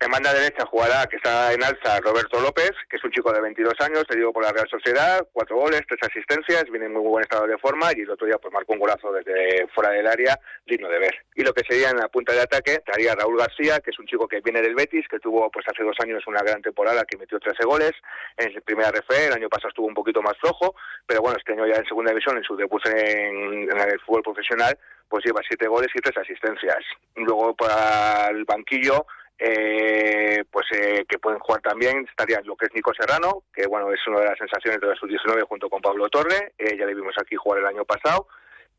en 0.00 0.10
banda 0.10 0.32
derecha 0.32 0.64
jugará, 0.64 1.06
que 1.06 1.16
está 1.16 1.52
en 1.52 1.62
alza, 1.62 2.00
Roberto 2.00 2.40
López, 2.40 2.72
que 2.88 2.96
es 2.96 3.04
un 3.04 3.10
chico 3.10 3.30
de 3.32 3.40
22 3.42 3.74
años, 3.80 4.04
te 4.08 4.16
digo 4.16 4.32
por 4.32 4.42
la 4.42 4.50
Real 4.50 4.68
Sociedad, 4.70 5.20
cuatro 5.30 5.56
goles, 5.56 5.82
tres 5.86 6.00
asistencias, 6.02 6.64
viene 6.70 6.86
en 6.86 6.94
muy 6.94 7.02
buen 7.02 7.22
estado 7.22 7.46
de 7.46 7.58
forma 7.58 7.90
y 7.94 8.00
el 8.00 8.10
otro 8.10 8.26
día 8.26 8.38
pues 8.38 8.52
marcó 8.52 8.72
un 8.72 8.78
golazo 8.78 9.12
desde 9.12 9.68
fuera 9.74 9.90
del 9.90 10.06
área, 10.06 10.40
digno 10.64 10.88
de 10.88 10.98
ver. 10.98 11.14
Y 11.34 11.42
lo 11.42 11.52
que 11.52 11.64
sería 11.68 11.90
en 11.90 11.98
la 11.98 12.08
punta 12.08 12.32
de 12.32 12.40
ataque, 12.40 12.80
estaría 12.80 13.14
Raúl 13.14 13.36
García, 13.36 13.80
que 13.80 13.90
es 13.90 13.98
un 13.98 14.06
chico 14.06 14.26
que 14.26 14.40
viene 14.40 14.62
del 14.62 14.74
Betis, 14.74 15.06
que 15.06 15.18
tuvo 15.18 15.50
pues 15.50 15.66
hace 15.68 15.84
dos 15.84 15.96
años 16.02 16.26
una 16.26 16.40
gran 16.40 16.62
temporada, 16.62 17.04
que 17.04 17.18
metió 17.18 17.38
13 17.38 17.66
goles 17.66 17.92
en 18.38 18.52
el 18.54 18.62
primera 18.62 18.90
RF, 18.90 19.10
el 19.10 19.34
año 19.34 19.50
pasado 19.50 19.68
estuvo 19.68 19.86
un 19.86 19.94
poquito 19.94 20.22
más 20.22 20.36
flojo, 20.38 20.74
pero 21.06 21.20
bueno, 21.20 21.36
este 21.36 21.52
año 21.52 21.66
ya 21.66 21.76
en 21.76 21.84
segunda 21.84 22.12
división, 22.12 22.38
en 22.38 22.44
su 22.44 22.56
debut 22.56 22.80
en, 22.86 23.70
en 23.70 23.78
el 23.78 24.00
fútbol 24.00 24.22
profesional, 24.22 24.78
pues 25.10 25.24
lleva 25.26 25.42
siete 25.46 25.66
goles 25.66 25.88
y 25.94 26.00
tres 26.00 26.16
asistencias. 26.16 26.78
Luego 27.16 27.54
para 27.54 28.28
el 28.30 28.44
banquillo, 28.44 29.04
eh, 29.42 30.44
pues 30.50 30.66
eh, 30.72 31.06
que 31.08 31.18
pueden 31.18 31.38
jugar 31.38 31.62
también 31.62 32.06
estarían 32.06 32.44
lo 32.44 32.56
que 32.56 32.66
es 32.66 32.74
Nico 32.74 32.92
Serrano, 32.92 33.44
que 33.54 33.66
bueno 33.66 33.90
es 33.90 34.06
una 34.06 34.20
de 34.20 34.26
las 34.26 34.38
sensaciones 34.38 34.80
de 34.82 34.88
la 34.88 34.94
sub-19 34.96 35.46
junto 35.48 35.70
con 35.70 35.80
Pablo 35.80 36.10
Torre, 36.10 36.52
eh, 36.58 36.76
ya 36.78 36.84
le 36.84 36.94
vimos 36.94 37.14
aquí 37.18 37.36
jugar 37.36 37.60
el 37.60 37.66
año 37.66 37.86
pasado, 37.86 38.28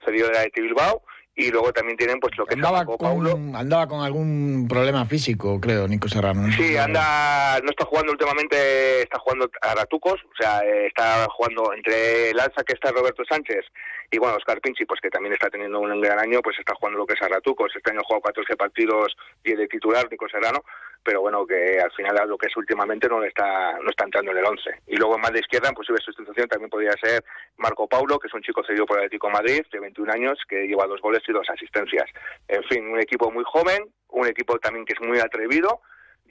cedido 0.06 0.28
de 0.28 0.34
la 0.34 0.42
de 0.42 0.52
Bilbao, 0.54 1.02
y 1.36 1.50
luego 1.50 1.72
también 1.72 1.98
tienen 1.98 2.20
pues 2.20 2.38
lo 2.38 2.46
que 2.46 2.56
andaba 2.56 2.86
con, 2.86 2.98
Paulo. 2.98 3.40
Andaba 3.56 3.88
con 3.88 4.02
algún 4.02 4.68
problema 4.68 5.06
físico, 5.06 5.60
creo, 5.60 5.88
Nico 5.88 6.08
Serrano. 6.08 6.52
Sí, 6.56 6.76
anda, 6.78 7.60
no 7.64 7.70
está 7.70 7.86
jugando 7.86 8.12
últimamente, 8.12 9.02
está 9.04 9.18
jugando 9.20 9.50
a 9.62 9.76
ratucos, 9.76 10.20
o 10.24 10.36
sea, 10.38 10.60
eh, 10.60 10.88
está 10.88 11.26
jugando 11.30 11.74
entre 11.74 12.32
el 12.32 12.40
alza 12.40 12.64
que 12.64 12.74
está 12.74 12.92
Roberto 12.92 13.24
Sánchez 13.28 13.66
y 14.14 14.18
bueno, 14.18 14.36
Oscar 14.36 14.60
Pinchi, 14.60 14.84
pues 14.84 15.00
que 15.00 15.10
también 15.10 15.34
está 15.34 15.50
teniendo 15.50 15.80
un 15.80 16.02
gran 16.02 16.20
año, 16.20 16.42
pues 16.42 16.60
está 16.60 16.76
jugando 16.76 17.00
lo 17.00 17.06
que 17.06 17.14
es 17.14 17.22
a 17.22 17.30
ratucos. 17.30 17.72
Este 17.74 17.92
año 17.92 18.02
jugado 18.04 18.24
14 18.24 18.58
partidos 18.58 19.16
y 19.42 19.54
de 19.54 19.68
titular, 19.68 20.06
Nico 20.12 20.28
Serrano, 20.28 20.66
pero 21.02 21.22
bueno, 21.22 21.48
que 21.48 21.80
al 21.80 21.92
final 21.94 22.18
a 22.18 22.26
lo 22.26 22.38
que 22.38 22.48
es 22.48 22.58
últimamente 22.58 23.08
no 23.08 23.22
le 23.22 23.30
está, 23.30 23.80
no 23.82 23.90
está 23.90 24.04
entrando 24.04 24.32
en 24.32 24.40
el 24.40 24.46
11. 24.46 24.70
Y 24.88 24.98
luego 24.98 25.18
más 25.18 25.32
de 25.32 25.40
izquierda, 25.40 25.70
en 25.70 25.76
posible 25.76 26.02
sustitución, 26.04 26.50
también 26.50 26.70
podría 26.70 26.92
ser 27.02 27.24
Marco 27.56 27.88
Paulo, 27.88 28.20
que 28.20 28.28
es 28.28 28.34
un 28.34 28.42
chico 28.42 28.62
cedido 28.66 28.86
por 28.86 28.98
el 28.98 29.06
Atlético 29.06 29.30
Madrid, 29.30 29.62
de 29.72 29.80
21 29.80 30.12
años, 30.12 30.40
que 30.46 30.68
lleva 30.68 30.88
dos 30.88 31.00
goles 31.00 31.21
y 31.28 31.32
dos 31.32 31.48
asistencias. 31.50 32.06
En 32.48 32.64
fin, 32.64 32.86
un 32.86 33.00
equipo 33.00 33.32
muy 33.32 33.44
joven, 33.46 33.90
un 34.10 34.28
equipo 34.28 34.58
también 34.60 34.86
que 34.86 34.94
es 34.94 35.02
muy 35.02 35.20
atrevido, 35.20 35.82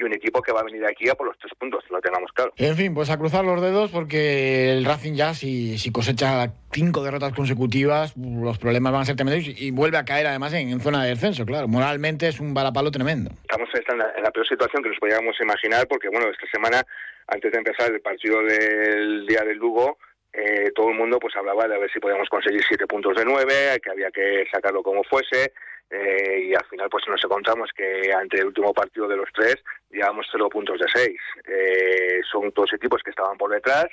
y 0.00 0.02
un 0.04 0.14
equipo 0.14 0.40
que 0.40 0.52
va 0.52 0.60
a 0.60 0.64
venir 0.64 0.84
aquí 0.86 1.08
a 1.08 1.14
por 1.14 1.26
los 1.26 1.38
tres 1.38 1.52
puntos, 1.58 1.84
lo 1.90 2.00
tengamos 2.00 2.30
claro. 2.32 2.52
En 2.56 2.74
fin, 2.74 2.94
pues 2.94 3.10
a 3.10 3.18
cruzar 3.18 3.44
los 3.44 3.60
dedos 3.60 3.90
porque 3.90 4.72
el 4.72 4.84
Racing 4.84 5.14
ya, 5.14 5.34
si, 5.34 5.78
si 5.78 5.92
cosecha 5.92 6.52
cinco 6.72 7.02
derrotas 7.02 7.34
consecutivas, 7.34 8.14
los 8.16 8.58
problemas 8.58 8.92
van 8.92 9.02
a 9.02 9.04
ser 9.04 9.16
tremendos 9.16 9.46
y 9.46 9.70
vuelve 9.70 9.98
a 9.98 10.04
caer 10.04 10.26
además 10.26 10.54
en, 10.54 10.80
zona 10.80 11.04
de 11.04 11.10
descenso, 11.10 11.44
claro. 11.44 11.68
Moralmente 11.68 12.28
es 12.28 12.40
un 12.40 12.54
balapalo 12.54 12.90
tremendo. 12.90 13.30
Estamos 13.42 13.68
en 13.74 13.98
la, 13.98 14.12
en 14.16 14.22
la 14.22 14.30
peor 14.30 14.46
situación 14.48 14.82
que 14.82 14.88
nos 14.88 14.98
podíamos 14.98 15.36
imaginar 15.40 15.86
porque, 15.86 16.08
bueno, 16.08 16.28
esta 16.30 16.46
semana, 16.50 16.82
antes 17.26 17.52
de 17.52 17.58
empezar 17.58 17.92
el 17.92 18.00
partido 18.00 18.42
del 18.42 19.26
día 19.26 19.42
del 19.42 19.58
Lugo, 19.58 19.98
eh, 20.32 20.70
todo 20.74 20.90
el 20.90 20.96
mundo 20.96 21.18
pues 21.18 21.34
hablaba 21.36 21.66
de 21.66 21.74
a 21.74 21.78
ver 21.78 21.90
si 21.90 21.98
podíamos 21.98 22.28
conseguir 22.28 22.62
siete 22.66 22.86
puntos 22.86 23.16
de 23.16 23.24
nueve, 23.24 23.80
que 23.82 23.90
había 23.90 24.10
que 24.10 24.44
sacarlo 24.52 24.82
como 24.82 25.02
fuese, 25.04 25.52
eh, 25.90 26.44
y 26.46 26.54
al 26.54 26.64
final 26.66 26.88
pues 26.88 27.04
nos 27.08 27.22
encontramos 27.24 27.70
que 27.76 28.12
ante 28.12 28.38
el 28.38 28.46
último 28.46 28.72
partido 28.72 29.08
de 29.08 29.16
los 29.16 29.28
tres 29.34 29.56
llevamos 29.90 30.26
cero 30.30 30.48
puntos 30.48 30.78
de 30.78 30.86
seis. 30.94 31.20
Eh, 31.46 32.20
son 32.30 32.52
dos 32.54 32.72
equipos 32.72 33.02
que 33.02 33.10
estaban 33.10 33.36
por 33.36 33.50
detrás 33.50 33.86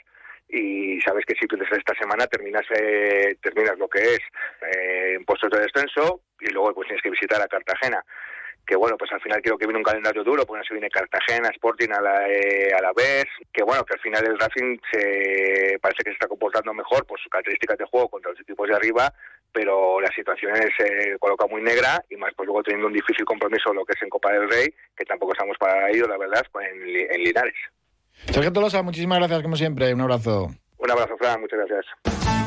y 0.50 1.02
sabes 1.02 1.26
que 1.26 1.36
si 1.36 1.48
pierdes 1.48 1.72
esta 1.72 1.94
semana 1.96 2.28
terminas 2.28 2.66
eh, 2.70 3.36
terminas 3.42 3.78
lo 3.78 3.90
que 3.90 4.00
es 4.00 4.20
eh, 4.62 5.16
en 5.16 5.26
puestos 5.26 5.50
de 5.50 5.60
descenso 5.60 6.22
y 6.40 6.50
luego 6.52 6.74
pues 6.74 6.88
tienes 6.88 7.04
que 7.04 7.10
visitar 7.10 7.42
a 7.42 7.48
Cartagena 7.48 8.04
que 8.68 8.76
bueno, 8.76 8.98
pues 8.98 9.12
al 9.14 9.22
final 9.22 9.42
creo 9.42 9.58
que 9.58 9.66
viene 9.66 9.80
un 9.80 9.84
calendario 9.84 10.24
duro, 10.24 10.46
porque 10.46 10.60
no 10.60 10.66
se 10.66 10.74
viene 10.74 10.90
Cartagena, 10.90 11.50
Sporting 11.50 11.90
a 11.90 12.02
la, 12.02 12.30
eh, 12.30 12.72
a 12.78 12.82
la 12.82 12.92
vez, 12.92 13.26
que 13.54 13.64
bueno, 13.64 13.84
que 13.86 13.94
al 13.94 14.02
final 14.02 14.26
el 14.26 14.38
Racing 14.38 14.78
se, 14.92 15.80
parece 15.82 16.04
que 16.04 16.10
se 16.12 16.16
está 16.16 16.28
comportando 16.28 16.74
mejor 16.74 17.06
por 17.06 17.18
sus 17.18 17.32
características 17.32 17.78
de 17.78 17.86
juego 17.86 18.10
contra 18.10 18.32
los 18.32 18.42
equipos 18.42 18.68
de 18.68 18.76
arriba, 18.76 19.14
pero 19.54 20.02
la 20.02 20.12
situación 20.12 20.54
se 20.78 21.18
coloca 21.18 21.48
muy 21.48 21.62
negra 21.62 22.04
y 22.10 22.18
más 22.18 22.34
pues 22.36 22.46
luego 22.46 22.62
teniendo 22.62 22.88
un 22.88 22.94
difícil 22.94 23.26
compromiso 23.26 23.74
lo 23.74 23.86
que 23.86 23.94
es 23.96 24.04
en 24.04 24.10
Copa 24.10 24.34
del 24.34 24.50
Rey, 24.50 24.68
que 24.96 25.06
tampoco 25.06 25.32
estamos 25.32 25.58
para 25.58 25.90
ello, 25.90 26.06
la 26.06 26.18
verdad, 26.18 26.46
en, 26.62 27.10
en 27.10 27.24
Linares. 27.24 27.56
Sergio 28.26 28.52
Tolosa, 28.52 28.84
muchísimas 28.84 29.20
gracias 29.20 29.42
como 29.42 29.56
siempre, 29.56 29.94
un 29.94 30.02
abrazo. 30.02 30.50
Un 30.78 30.92
abrazo, 30.92 31.18
Fran, 31.18 31.40
muchas 31.40 31.60
gracias. 31.60 32.47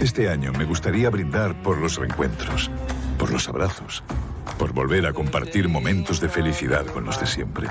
Este 0.00 0.28
año 0.30 0.52
me 0.52 0.64
gustaría 0.64 1.10
brindar 1.10 1.60
por 1.62 1.78
los 1.78 1.96
reencuentros, 1.96 2.70
por 3.18 3.32
los 3.32 3.48
abrazos, 3.48 4.04
por 4.56 4.72
volver 4.72 5.06
a 5.06 5.12
compartir 5.12 5.68
momentos 5.68 6.20
de 6.20 6.28
felicidad 6.28 6.86
con 6.86 7.04
los 7.04 7.18
de 7.18 7.26
siempre, 7.26 7.68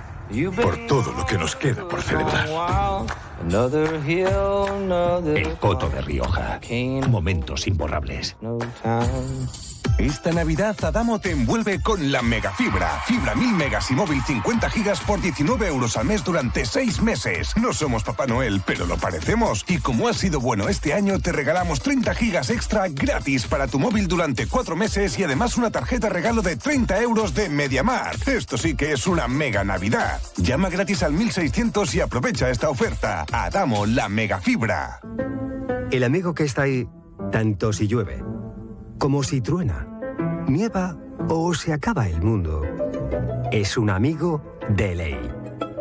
por 0.55 0.87
todo 0.87 1.13
lo 1.13 1.25
que 1.25 1.37
nos 1.37 1.55
queda 1.55 1.87
por 1.87 2.01
celebrar. 2.01 2.47
El 5.25 5.53
Coto 5.57 5.89
de 5.89 6.01
Rioja. 6.01 6.59
Momentos 7.07 7.65
imborrables. 7.65 8.35
Esta 9.97 10.31
Navidad 10.31 10.75
Adamo 10.83 11.19
te 11.19 11.31
envuelve 11.31 11.81
con 11.81 12.11
la 12.11 12.21
megafibra. 12.21 13.01
Fibra 13.07 13.33
1000 13.33 13.53
megas 13.53 13.89
y 13.89 13.95
móvil 13.95 14.21
50 14.21 14.69
gigas 14.69 14.99
por 14.99 15.19
19 15.19 15.67
euros 15.67 15.97
al 15.97 16.05
mes 16.05 16.23
durante 16.23 16.67
6 16.67 17.01
meses. 17.01 17.57
No 17.57 17.73
somos 17.73 18.03
Papá 18.03 18.27
Noel, 18.27 18.61
pero 18.63 18.85
lo 18.85 18.97
parecemos. 18.97 19.65
Y 19.67 19.79
como 19.79 20.07
ha 20.07 20.13
sido 20.13 20.39
bueno 20.39 20.69
este 20.69 20.93
año, 20.93 21.17
te 21.17 21.31
regalamos 21.31 21.79
30 21.79 22.13
gigas 22.13 22.51
extra 22.51 22.87
gratis 22.89 23.47
para 23.47 23.67
tu 23.67 23.79
móvil 23.79 24.07
durante 24.07 24.45
4 24.45 24.75
meses 24.75 25.17
y 25.17 25.23
además 25.23 25.57
una 25.57 25.71
tarjeta 25.71 26.09
regalo 26.09 26.43
de 26.43 26.57
30 26.57 27.01
euros 27.01 27.33
de 27.33 27.49
Mediamar. 27.49 28.15
Esto 28.27 28.55
sí 28.55 28.75
que 28.75 28.91
es 28.91 29.07
una 29.07 29.27
mega 29.27 29.63
Navidad. 29.63 30.21
Llama 30.35 30.69
gratis 30.69 31.01
al 31.01 31.13
1600 31.13 31.95
y 31.95 32.01
aprovecha 32.01 32.51
esta 32.51 32.69
oferta. 32.69 33.25
Adamo, 33.31 33.87
la 33.87 34.09
megafibra. 34.09 34.99
El 35.89 36.03
amigo 36.03 36.35
que 36.35 36.43
está 36.43 36.63
ahí, 36.63 36.87
tanto 37.31 37.73
si 37.73 37.87
llueve 37.87 38.21
como 38.97 39.23
si 39.23 39.41
truena, 39.41 39.87
nieva 40.47 40.97
o 41.29 41.53
se 41.53 41.73
acaba 41.73 42.07
el 42.07 42.21
mundo. 42.21 42.61
Es 43.51 43.77
un 43.77 43.89
amigo 43.89 44.41
de 44.69 44.95
ley, 44.95 45.31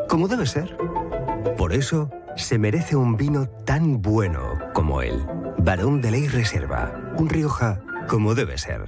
como 0.09 0.29
debe 0.29 0.46
ser. 0.46 0.76
Por 1.57 1.72
eso 1.72 2.11
se 2.37 2.59
merece 2.59 2.96
un 2.96 3.16
vino 3.16 3.48
tan 3.48 4.02
bueno 4.02 4.59
como 4.74 5.02
él. 5.02 5.26
Barón 5.59 6.00
de 6.00 6.11
Ley 6.11 6.29
Reserva, 6.29 7.14
un 7.16 7.29
Rioja 7.29 7.81
como 8.09 8.35
debe 8.35 8.59
ser. 8.59 8.85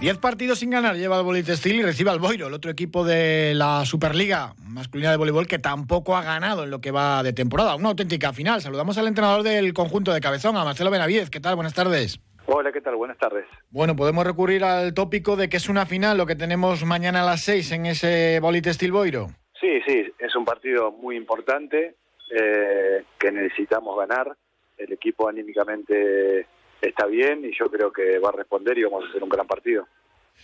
Diez 0.00 0.16
partidos 0.16 0.60
sin 0.60 0.70
ganar 0.70 0.96
lleva 0.96 1.18
el 1.18 1.24
Bolitestil 1.24 1.76
y 1.76 1.82
recibe 1.82 2.08
al 2.08 2.20
Boiro, 2.20 2.46
el 2.46 2.54
otro 2.54 2.70
equipo 2.70 3.04
de 3.04 3.52
la 3.54 3.84
Superliga 3.84 4.54
masculina 4.66 5.10
de 5.10 5.18
voleibol 5.18 5.46
que 5.46 5.58
tampoco 5.58 6.16
ha 6.16 6.22
ganado 6.22 6.64
en 6.64 6.70
lo 6.70 6.80
que 6.80 6.90
va 6.90 7.22
de 7.22 7.34
temporada. 7.34 7.74
Una 7.74 7.90
auténtica 7.90 8.32
final. 8.32 8.62
Saludamos 8.62 8.96
al 8.96 9.08
entrenador 9.08 9.42
del 9.42 9.74
conjunto 9.74 10.14
de 10.14 10.22
Cabezón, 10.22 10.56
a 10.56 10.64
Marcelo 10.64 10.90
Benavides. 10.90 11.28
¿Qué 11.28 11.38
tal? 11.38 11.54
Buenas 11.54 11.74
tardes. 11.74 12.18
Hola, 12.46 12.72
¿qué 12.72 12.80
tal? 12.80 12.96
Buenas 12.96 13.18
tardes. 13.18 13.44
Bueno, 13.68 13.94
podemos 13.94 14.24
recurrir 14.24 14.64
al 14.64 14.94
tópico 14.94 15.36
de 15.36 15.50
que 15.50 15.58
es 15.58 15.68
una 15.68 15.84
final 15.84 16.16
lo 16.16 16.24
que 16.24 16.34
tenemos 16.34 16.82
mañana 16.86 17.20
a 17.20 17.26
las 17.26 17.42
6 17.42 17.72
en 17.72 17.84
ese 17.84 18.40
Bolite 18.40 18.72
Boiro. 18.90 19.26
Sí, 19.60 19.82
sí, 19.86 20.06
es 20.18 20.34
un 20.34 20.46
partido 20.46 20.92
muy 20.92 21.14
importante 21.14 21.96
eh, 22.34 23.04
que 23.18 23.30
necesitamos 23.30 23.98
ganar. 23.98 24.34
El 24.78 24.94
equipo 24.94 25.28
anímicamente 25.28 26.46
está 26.80 27.06
bien 27.06 27.44
y 27.44 27.56
yo 27.56 27.70
creo 27.70 27.92
que 27.92 28.18
va 28.18 28.30
a 28.30 28.32
responder 28.32 28.78
y 28.78 28.84
vamos 28.84 29.04
a 29.04 29.08
hacer 29.08 29.22
un 29.22 29.28
gran 29.28 29.46
partido. 29.46 29.86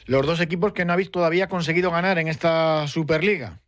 Los 0.07 0.27
dos 0.27 0.41
equipos 0.41 0.73
que 0.73 0.85
no 0.85 0.93
habéis 0.93 1.11
todavía 1.11 1.49
conseguido 1.49 1.91
ganar 1.91 2.19
en 2.19 2.29
esta 2.29 2.87
Superliga. 2.87 3.61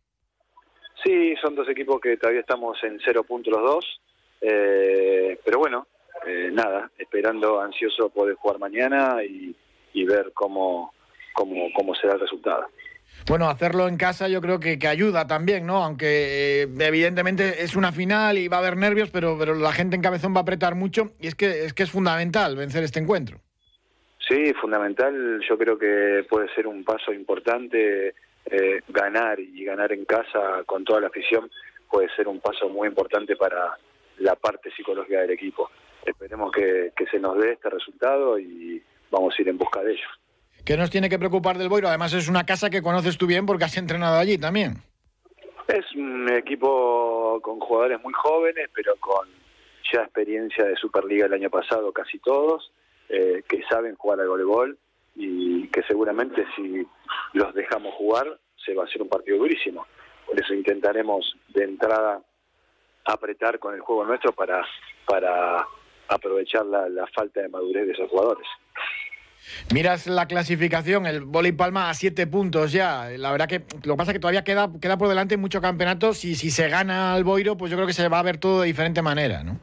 Sí, 1.03 1.35
son 1.41 1.55
dos 1.55 1.67
equipos 1.69 1.99
que 2.01 2.17
todavía 2.17 2.41
estamos 2.41 2.77
en 2.83 2.99
cero 3.03 3.23
puntos 3.23 3.53
los 3.53 3.63
dos, 3.63 4.01
eh, 4.41 5.39
pero 5.43 5.59
bueno, 5.59 5.87
eh, 6.27 6.49
nada, 6.51 6.91
esperando 6.97 7.61
ansioso 7.61 8.09
poder 8.09 8.35
jugar 8.35 8.59
mañana 8.59 9.23
y, 9.23 9.55
ver 10.05 10.31
cómo, 10.33 10.93
cómo, 11.33 11.67
cómo 11.75 11.93
será 11.93 12.13
el 12.13 12.21
resultado. 12.21 12.67
Bueno, 13.27 13.49
hacerlo 13.49 13.87
en 13.87 13.97
casa 13.97 14.27
yo 14.27 14.41
creo 14.41 14.59
que, 14.59 14.79
que 14.79 14.87
ayuda 14.87 15.27
también, 15.27 15.65
¿no? 15.65 15.83
Aunque 15.83 16.63
eh, 16.63 16.67
evidentemente 16.79 17.63
es 17.63 17.75
una 17.75 17.91
final 17.91 18.37
y 18.37 18.47
va 18.47 18.57
a 18.57 18.59
haber 18.59 18.77
nervios, 18.77 19.09
pero, 19.11 19.37
pero 19.37 19.55
la 19.55 19.71
gente 19.71 19.95
en 19.95 20.01
cabezón 20.01 20.33
va 20.33 20.39
a 20.39 20.41
apretar 20.43 20.75
mucho 20.75 21.11
y 21.19 21.27
es 21.27 21.35
que 21.35 21.65
es 21.65 21.73
que 21.73 21.83
es 21.83 21.91
fundamental 21.91 22.55
vencer 22.55 22.83
este 22.83 22.99
encuentro. 22.99 23.39
Sí, 24.27 24.53
fundamental. 24.53 25.41
Yo 25.47 25.57
creo 25.57 25.77
que 25.77 26.25
puede 26.29 26.53
ser 26.53 26.67
un 26.67 26.83
paso 26.83 27.11
importante 27.13 28.13
eh, 28.45 28.81
ganar 28.87 29.39
y 29.39 29.63
ganar 29.63 29.91
en 29.91 30.05
casa 30.05 30.63
con 30.65 30.83
toda 30.83 31.01
la 31.01 31.07
afición 31.07 31.49
puede 31.89 32.09
ser 32.15 32.27
un 32.27 32.39
paso 32.39 32.69
muy 32.69 32.87
importante 32.87 33.35
para 33.35 33.77
la 34.19 34.35
parte 34.35 34.71
psicológica 34.71 35.21
del 35.21 35.31
equipo. 35.31 35.69
Esperemos 36.05 36.51
que, 36.51 36.91
se 37.09 37.19
nos 37.19 37.37
dé 37.37 37.53
este 37.53 37.69
resultado 37.69 38.37
y 38.37 38.81
vamos 39.09 39.33
a 39.37 39.41
ir 39.41 39.49
en 39.49 39.57
busca 39.57 39.81
de 39.81 39.93
ello. 39.93 40.07
¿Qué 40.69 40.77
nos 40.77 40.91
tiene 40.91 41.09
que 41.09 41.17
preocupar 41.17 41.57
del 41.57 41.67
Boiro? 41.67 41.87
Además 41.87 42.13
es 42.13 42.29
una 42.29 42.45
casa 42.45 42.69
que 42.69 42.83
conoces 42.83 43.17
tú 43.17 43.25
bien 43.25 43.47
porque 43.47 43.63
has 43.63 43.75
entrenado 43.75 44.19
allí 44.19 44.37
también. 44.37 44.75
Es 45.67 45.83
un 45.95 46.31
equipo 46.31 47.39
con 47.41 47.59
jugadores 47.59 47.99
muy 48.03 48.13
jóvenes, 48.13 48.69
pero 48.75 48.95
con 48.97 49.27
ya 49.91 50.01
experiencia 50.01 50.65
de 50.65 50.75
Superliga 50.75 51.25
el 51.25 51.33
año 51.33 51.49
pasado, 51.49 51.91
casi 51.91 52.19
todos, 52.19 52.71
eh, 53.09 53.41
que 53.49 53.63
saben 53.63 53.95
jugar 53.95 54.19
al 54.19 54.27
voleibol 54.27 54.77
y 55.15 55.67
que 55.69 55.81
seguramente 55.87 56.45
si 56.55 56.85
los 57.33 57.51
dejamos 57.55 57.95
jugar 57.95 58.39
se 58.63 58.75
va 58.75 58.83
a 58.83 58.85
hacer 58.85 59.01
un 59.01 59.09
partido 59.09 59.39
durísimo. 59.39 59.87
Por 60.27 60.39
eso 60.39 60.53
intentaremos 60.53 61.35
de 61.47 61.63
entrada 61.63 62.21
apretar 63.05 63.57
con 63.57 63.73
el 63.73 63.81
juego 63.81 64.05
nuestro 64.05 64.33
para, 64.33 64.63
para 65.07 65.65
aprovechar 66.09 66.65
la, 66.65 67.07
falta 67.07 67.41
de 67.41 67.49
madurez 67.49 67.85
de 67.85 67.93
esos 67.93 68.09
jugadores. 68.09 68.47
Miras 69.73 70.07
la 70.07 70.27
clasificación, 70.27 71.05
el 71.05 71.21
Boli 71.21 71.51
Palma 71.51 71.89
a 71.89 71.93
siete 71.93 72.27
puntos 72.27 72.71
ya. 72.71 73.09
La 73.17 73.31
verdad 73.31 73.47
que 73.47 73.63
lo 73.83 73.93
que 73.93 73.97
pasa 73.97 74.11
es 74.11 74.15
que 74.15 74.19
todavía 74.19 74.43
queda, 74.43 74.69
queda 74.81 74.97
por 74.97 75.07
delante 75.07 75.37
mucho 75.37 75.61
campeonato. 75.61 76.13
Si, 76.13 76.35
si 76.35 76.49
se 76.51 76.69
gana 76.69 77.13
al 77.13 77.23
Boiro, 77.23 77.57
pues 77.57 77.71
yo 77.71 77.77
creo 77.77 77.87
que 77.87 77.93
se 77.93 78.07
va 78.07 78.19
a 78.19 78.23
ver 78.23 78.37
todo 78.37 78.61
de 78.61 78.67
diferente 78.67 79.01
manera, 79.01 79.43
¿no? 79.43 79.59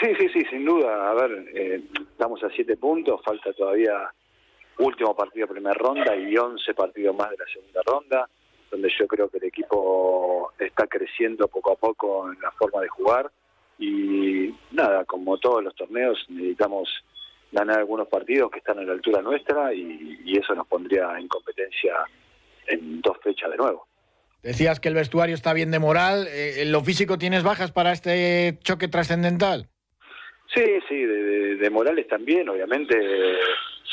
Sí, 0.00 0.10
sí, 0.18 0.28
sí, 0.32 0.42
sin 0.50 0.64
duda. 0.64 1.10
A 1.10 1.14
ver, 1.14 1.46
eh, 1.54 1.82
estamos 2.10 2.42
a 2.42 2.50
siete 2.50 2.76
puntos, 2.76 3.20
falta 3.24 3.52
todavía 3.52 3.94
último 4.78 5.14
partido 5.14 5.46
de 5.46 5.52
primera 5.52 5.74
ronda 5.74 6.16
y 6.16 6.36
once 6.36 6.72
partidos 6.74 7.16
más 7.16 7.30
de 7.30 7.36
la 7.36 7.46
segunda 7.52 7.80
ronda, 7.84 8.28
donde 8.70 8.90
yo 8.98 9.06
creo 9.06 9.28
que 9.28 9.38
el 9.38 9.44
equipo 9.44 10.52
está 10.58 10.86
creciendo 10.86 11.48
poco 11.48 11.72
a 11.72 11.76
poco 11.76 12.32
en 12.32 12.40
la 12.40 12.50
forma 12.52 12.80
de 12.82 12.88
jugar 12.88 13.30
y 13.78 14.54
nada, 14.72 15.04
como 15.04 15.38
todos 15.38 15.62
los 15.62 15.74
torneos 15.74 16.24
necesitamos 16.28 16.88
ganar 17.52 17.78
algunos 17.78 18.08
partidos 18.08 18.50
que 18.50 18.58
están 18.58 18.78
a 18.78 18.82
la 18.82 18.92
altura 18.92 19.22
nuestra 19.22 19.72
y, 19.72 20.36
eso 20.38 20.54
nos 20.54 20.66
pondría 20.66 21.18
en 21.18 21.26
competencia 21.26 21.94
en 22.66 23.00
dos 23.00 23.16
fechas 23.22 23.50
de 23.50 23.56
nuevo. 23.56 23.86
Decías 24.42 24.78
que 24.78 24.88
el 24.88 24.94
vestuario 24.94 25.34
está 25.34 25.52
bien 25.52 25.70
de 25.70 25.78
moral. 25.78 26.28
Eh, 26.28 26.62
¿En 26.62 26.70
lo 26.70 26.82
físico 26.82 27.18
tienes 27.18 27.42
bajas 27.42 27.72
para 27.72 27.92
este 27.92 28.58
choque 28.62 28.86
trascendental? 28.86 29.68
Sí, 30.54 30.64
sí, 30.88 30.96
de, 30.96 31.56
de, 31.56 31.70
morales 31.70 32.06
también, 32.06 32.48
obviamente, 32.48 32.96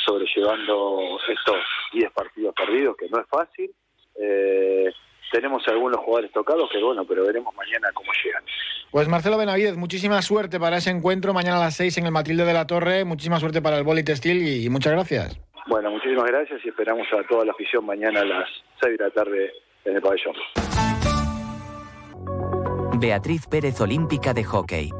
sobrellevando 0.05 1.17
estos 1.27 1.57
10 1.93 2.11
partidos 2.11 2.53
perdidos, 2.55 2.95
que 2.95 3.09
no 3.09 3.19
es 3.19 3.27
fácil. 3.27 3.71
Eh, 4.19 4.91
tenemos 5.31 5.67
algunos 5.67 5.99
jugadores 5.99 6.31
tocados 6.31 6.69
que 6.69 6.81
bueno, 6.81 7.05
pero 7.05 7.25
veremos 7.25 7.53
mañana 7.55 7.89
cómo 7.93 8.11
llegan. 8.23 8.43
Pues 8.95 9.09
Marcelo 9.09 9.37
Benavidez, 9.37 9.75
muchísima 9.75 10.21
suerte 10.21 10.57
para 10.57 10.77
ese 10.77 10.89
encuentro 10.89 11.33
mañana 11.33 11.57
a 11.57 11.59
las 11.59 11.75
6 11.75 11.97
en 11.97 12.05
el 12.05 12.13
Matilde 12.13 12.45
de 12.45 12.53
la 12.53 12.65
Torre, 12.65 13.03
muchísima 13.03 13.41
suerte 13.41 13.61
para 13.61 13.77
el 13.77 13.83
Boli 13.83 14.05
Textil 14.05 14.47
y, 14.47 14.69
muchas 14.69 14.93
gracias. 14.93 15.37
Bueno, 15.67 15.91
muchísimas 15.91 16.23
gracias 16.23 16.61
y 16.63 16.69
esperamos 16.69 17.05
a 17.11 17.27
toda 17.27 17.43
la 17.43 17.51
afición 17.51 17.85
mañana 17.85 18.21
a 18.21 18.23
las 18.23 18.47
6 18.81 18.97
de 18.97 19.03
la 19.03 19.09
tarde 19.09 19.51
en 19.83 19.97
el 19.97 20.01
pabellón. 20.01 20.35
Beatriz 22.97 23.47
Pérez 23.47 23.81
Olímpica 23.81 24.33
de 24.33 24.45
Hockey. 24.45 24.91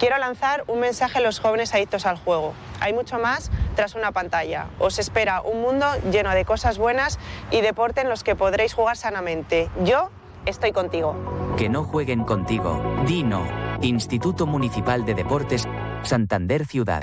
Quiero 0.00 0.18
lanzar 0.18 0.64
un 0.66 0.80
mensaje 0.80 1.18
a 1.18 1.20
los 1.20 1.38
jóvenes 1.38 1.72
adictos 1.72 2.06
al 2.06 2.16
juego. 2.16 2.54
Hay 2.80 2.92
mucho 2.92 3.20
más 3.20 3.52
tras 3.76 3.94
una 3.94 4.10
pantalla. 4.10 4.66
Os 4.80 4.98
espera 4.98 5.42
un 5.42 5.60
mundo 5.60 5.86
lleno 6.10 6.34
de 6.34 6.44
cosas 6.44 6.76
buenas 6.76 7.20
y 7.52 7.60
deporte 7.60 8.00
en 8.00 8.08
los 8.08 8.24
que 8.24 8.34
podréis 8.34 8.74
jugar 8.74 8.96
sanamente. 8.96 9.68
Yo 9.84 10.10
estoy 10.44 10.72
contigo. 10.72 11.49
Que 11.60 11.68
no 11.68 11.84
jueguen 11.84 12.24
contigo. 12.24 12.82
Dino, 13.06 13.46
Instituto 13.82 14.46
Municipal 14.46 15.04
de 15.04 15.12
Deportes, 15.14 15.68
Santander 16.02 16.64
Ciudad. 16.64 17.02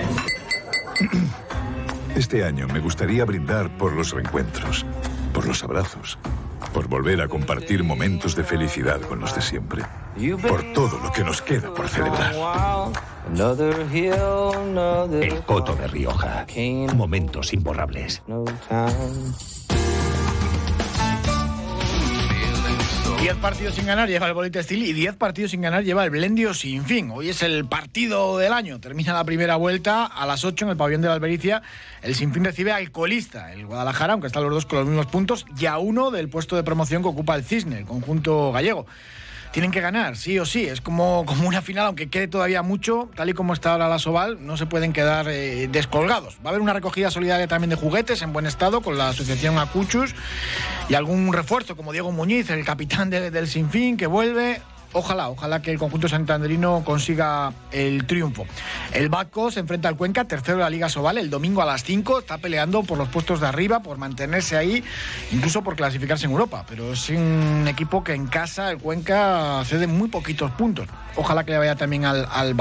Este 2.16 2.42
año 2.42 2.66
me 2.66 2.80
gustaría 2.80 3.24
brindar 3.24 3.78
por 3.78 3.92
los 3.92 4.12
reencuentros, 4.12 4.84
por 5.32 5.46
los 5.46 5.62
abrazos, 5.62 6.18
por 6.74 6.88
volver 6.88 7.20
a 7.20 7.28
compartir 7.28 7.84
momentos 7.84 8.34
de 8.34 8.42
felicidad 8.42 9.00
con 9.02 9.20
los 9.20 9.32
de 9.32 9.42
siempre, 9.42 9.84
por 10.48 10.72
todo 10.72 10.98
lo 11.04 11.12
que 11.12 11.22
nos 11.22 11.40
queda 11.40 11.72
por 11.72 11.88
celebrar. 11.88 12.34
El 15.22 15.42
Coto 15.44 15.76
de 15.76 15.86
Rioja. 15.86 16.46
Momentos 16.96 17.52
imborrables. 17.52 18.24
Diez 23.20 23.34
partidos 23.36 23.74
sin 23.74 23.86
ganar 23.86 24.08
lleva 24.08 24.28
el 24.28 24.32
Bolita 24.32 24.62
Steel 24.62 24.84
y 24.84 24.92
diez 24.92 25.16
partidos 25.16 25.50
sin 25.50 25.60
ganar 25.60 25.82
lleva 25.82 26.04
el 26.04 26.10
Blendio 26.10 26.54
sin 26.54 26.84
fin. 26.84 27.10
Hoy 27.10 27.30
es 27.30 27.42
el 27.42 27.66
partido 27.66 28.38
del 28.38 28.52
año. 28.52 28.78
Termina 28.78 29.12
la 29.12 29.24
primera 29.24 29.56
vuelta 29.56 30.06
a 30.06 30.24
las 30.24 30.44
8 30.44 30.66
en 30.66 30.70
el 30.70 30.76
pabellón 30.76 31.02
de 31.02 31.08
la 31.08 31.14
Albericia. 31.14 31.62
El 32.00 32.14
Sinfín 32.14 32.44
recibe 32.44 32.70
al 32.70 32.92
colista, 32.92 33.52
el 33.52 33.66
Guadalajara, 33.66 34.12
aunque 34.12 34.28
están 34.28 34.44
los 34.44 34.52
dos 34.52 34.66
con 34.66 34.78
los 34.78 34.86
mismos 34.86 35.06
puntos, 35.06 35.46
y 35.58 35.66
a 35.66 35.78
uno 35.78 36.12
del 36.12 36.28
puesto 36.28 36.54
de 36.54 36.62
promoción 36.62 37.02
que 37.02 37.08
ocupa 37.08 37.34
el 37.34 37.42
Cisne, 37.42 37.78
el 37.78 37.86
conjunto 37.86 38.52
gallego 38.52 38.86
tienen 39.52 39.70
que 39.70 39.80
ganar, 39.80 40.16
sí 40.16 40.38
o 40.38 40.46
sí. 40.46 40.66
Es 40.66 40.80
como, 40.80 41.24
como 41.26 41.48
una 41.48 41.62
final, 41.62 41.86
aunque 41.86 42.08
quede 42.08 42.28
todavía 42.28 42.62
mucho, 42.62 43.10
tal 43.14 43.30
y 43.30 43.34
como 43.34 43.52
está 43.52 43.72
ahora 43.72 43.88
la 43.88 43.98
Soval, 43.98 44.44
no 44.44 44.56
se 44.56 44.66
pueden 44.66 44.92
quedar 44.92 45.28
eh, 45.28 45.68
descolgados. 45.70 46.36
Va 46.44 46.46
a 46.46 46.48
haber 46.50 46.60
una 46.60 46.72
recogida 46.72 47.10
solidaria 47.10 47.46
también 47.46 47.70
de 47.70 47.76
juguetes 47.76 48.22
en 48.22 48.32
buen 48.32 48.46
estado 48.46 48.80
con 48.80 48.98
la 48.98 49.10
asociación 49.10 49.58
Acuchus 49.58 50.14
y 50.88 50.94
algún 50.94 51.32
refuerzo, 51.32 51.76
como 51.76 51.92
Diego 51.92 52.12
Muñiz, 52.12 52.50
el 52.50 52.64
capitán 52.64 53.10
del 53.10 53.48
Sinfín, 53.48 53.96
que 53.96 54.06
vuelve. 54.06 54.60
Ojalá, 54.92 55.28
ojalá 55.28 55.60
que 55.60 55.70
el 55.70 55.78
conjunto 55.78 56.08
santandrino 56.08 56.82
consiga 56.84 57.52
el 57.72 58.06
triunfo. 58.06 58.46
El 58.92 59.08
Baco 59.08 59.50
se 59.50 59.60
enfrenta 59.60 59.88
al 59.88 59.96
Cuenca, 59.96 60.24
tercero 60.24 60.58
de 60.58 60.64
la 60.64 60.70
Liga 60.70 60.88
Sobal, 60.88 61.18
el 61.18 61.30
domingo 61.30 61.60
a 61.62 61.66
las 61.66 61.84
5. 61.84 62.20
Está 62.20 62.38
peleando 62.38 62.82
por 62.82 62.96
los 62.96 63.08
puestos 63.08 63.40
de 63.40 63.46
arriba, 63.46 63.80
por 63.80 63.98
mantenerse 63.98 64.56
ahí, 64.56 64.82
incluso 65.30 65.62
por 65.62 65.76
clasificarse 65.76 66.26
en 66.26 66.32
Europa. 66.32 66.64
Pero 66.68 66.92
es 66.92 67.08
un 67.10 67.66
equipo 67.68 68.02
que 68.02 68.14
en 68.14 68.26
casa, 68.26 68.70
el 68.70 68.78
Cuenca, 68.78 69.62
cede 69.64 69.86
muy 69.86 70.08
poquitos 70.08 70.50
puntos. 70.52 70.88
Ojalá 71.16 71.44
que 71.44 71.50
le 71.50 71.58
vaya 71.58 71.74
también 71.74 72.04
al, 72.04 72.28
al. 72.30 72.54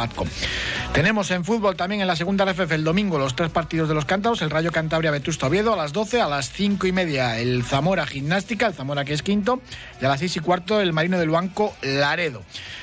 Tenemos 0.93 1.29
en 1.31 1.45
fútbol 1.45 1.75
también 1.75 2.01
en 2.01 2.07
la 2.07 2.15
segunda 2.15 2.45
RFF 2.45 2.71
el 2.71 2.83
domingo 2.83 3.19
los 3.19 3.35
tres 3.35 3.49
partidos 3.49 3.87
de 3.87 3.95
los 3.95 4.05
cántabros, 4.05 4.41
el 4.41 4.49
Rayo 4.49 4.71
Cantabria 4.71 5.11
Vetusto 5.11 5.47
Oviedo 5.47 5.73
a 5.73 5.77
las 5.77 5.93
12, 5.93 6.21
a 6.21 6.27
las 6.27 6.51
5 6.51 6.87
y 6.87 6.91
media 6.91 7.39
el 7.39 7.63
Zamora 7.63 8.05
Gimnástica, 8.07 8.67
el 8.67 8.73
Zamora 8.73 9.05
que 9.05 9.13
es 9.13 9.21
quinto, 9.21 9.61
y 10.01 10.05
a 10.05 10.09
las 10.09 10.19
6 10.19 10.37
y 10.37 10.39
cuarto 10.39 10.81
el 10.81 10.93
Marino 10.93 11.19
del 11.19 11.29
Banco 11.29 11.75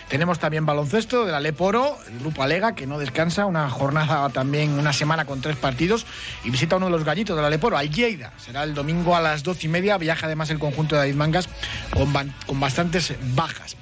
Tenemos 0.08 0.38
también 0.38 0.64
baloncesto 0.64 1.24
de 1.24 1.32
la 1.32 1.40
Leporo, 1.40 1.98
el 2.08 2.20
grupo 2.20 2.42
Alega, 2.42 2.74
que 2.74 2.86
no 2.86 2.98
descansa, 2.98 3.46
una 3.46 3.68
jornada 3.68 4.28
también, 4.30 4.78
una 4.78 4.92
semana 4.92 5.24
con 5.24 5.40
tres 5.40 5.56
partidos, 5.56 6.06
y 6.44 6.50
visita 6.50 6.76
uno 6.76 6.86
de 6.86 6.92
los 6.92 7.04
gallitos 7.04 7.36
de 7.36 7.42
la 7.42 7.50
Leporo, 7.50 7.76
al 7.76 7.90
Lleida. 7.90 8.32
Será 8.38 8.62
el 8.62 8.74
domingo 8.74 9.16
a 9.16 9.20
las 9.20 9.42
12 9.42 9.66
y 9.66 9.68
media, 9.68 9.98
viaja 9.98 10.26
además 10.26 10.50
el 10.50 10.58
conjunto 10.58 10.94
de 10.94 11.00
David 11.02 11.14
Mangas 11.16 11.48
con, 11.92 12.12
con 12.46 12.60
bastantes 12.60 13.14
bajas. 13.34 13.76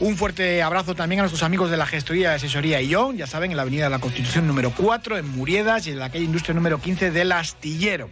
Un 0.00 0.16
fuerte 0.16 0.60
abrazo 0.62 0.94
también 0.94 1.20
a 1.20 1.22
nuestros 1.22 1.44
amigos 1.44 1.70
de 1.70 1.76
la 1.76 1.86
gestoría 1.86 2.30
de 2.30 2.36
asesoría 2.36 2.80
ION, 2.80 3.16
ya 3.16 3.28
saben, 3.28 3.52
en 3.52 3.56
la 3.56 3.62
avenida 3.62 3.84
de 3.84 3.90
la 3.90 4.00
Constitución 4.00 4.46
número 4.46 4.72
4, 4.76 5.18
en 5.18 5.28
Muriedas 5.28 5.86
y 5.86 5.90
en 5.90 6.00
la 6.00 6.10
calle 6.10 6.24
Industria 6.24 6.54
número 6.54 6.80
15 6.80 7.10
del 7.12 7.30
Astillero. 7.30 8.10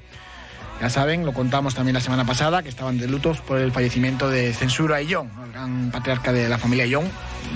Ya 0.80 0.90
saben, 0.90 1.24
lo 1.24 1.32
contamos 1.32 1.74
también 1.74 1.94
la 1.94 2.00
semana 2.00 2.24
pasada, 2.24 2.62
que 2.62 2.68
estaban 2.68 2.98
de 2.98 3.06
lutos 3.06 3.40
por 3.40 3.58
el 3.58 3.70
fallecimiento 3.70 4.28
de 4.28 4.52
Censura 4.52 4.96
Ayllón, 4.96 5.30
el 5.44 5.52
gran 5.52 5.90
patriarca 5.92 6.32
de 6.32 6.48
la 6.48 6.58
familia 6.58 6.84
Ayllón. 6.84 7.08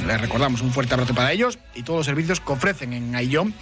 Les 0.07 0.21
recordamos 0.21 0.61
un 0.61 0.71
fuerte 0.71 0.95
abrazo 0.95 1.15
para 1.15 1.33
ellos 1.33 1.59
y 1.75 1.83
todos 1.83 1.99
los 1.99 2.07
servicios 2.07 2.41
que 2.41 2.53
ofrecen 2.53 2.93
en 2.93 3.17
Ayllón, 3.17 3.55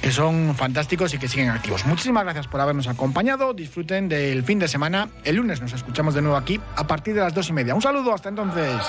que 0.00 0.12
son 0.12 0.54
fantásticos 0.54 1.12
y 1.12 1.18
que 1.18 1.28
siguen 1.28 1.50
activos. 1.50 1.84
Muchísimas 1.84 2.24
gracias 2.24 2.46
por 2.46 2.60
habernos 2.60 2.86
acompañado. 2.86 3.52
Disfruten 3.52 4.08
del 4.08 4.44
fin 4.44 4.58
de 4.58 4.68
semana. 4.68 5.08
El 5.24 5.36
lunes 5.36 5.60
nos 5.60 5.72
escuchamos 5.72 6.14
de 6.14 6.22
nuevo 6.22 6.36
aquí 6.36 6.60
a 6.76 6.86
partir 6.86 7.14
de 7.14 7.20
las 7.20 7.34
dos 7.34 7.48
y 7.48 7.52
media. 7.52 7.74
Un 7.74 7.82
saludo, 7.82 8.14
hasta 8.14 8.30
entonces. 8.30 8.80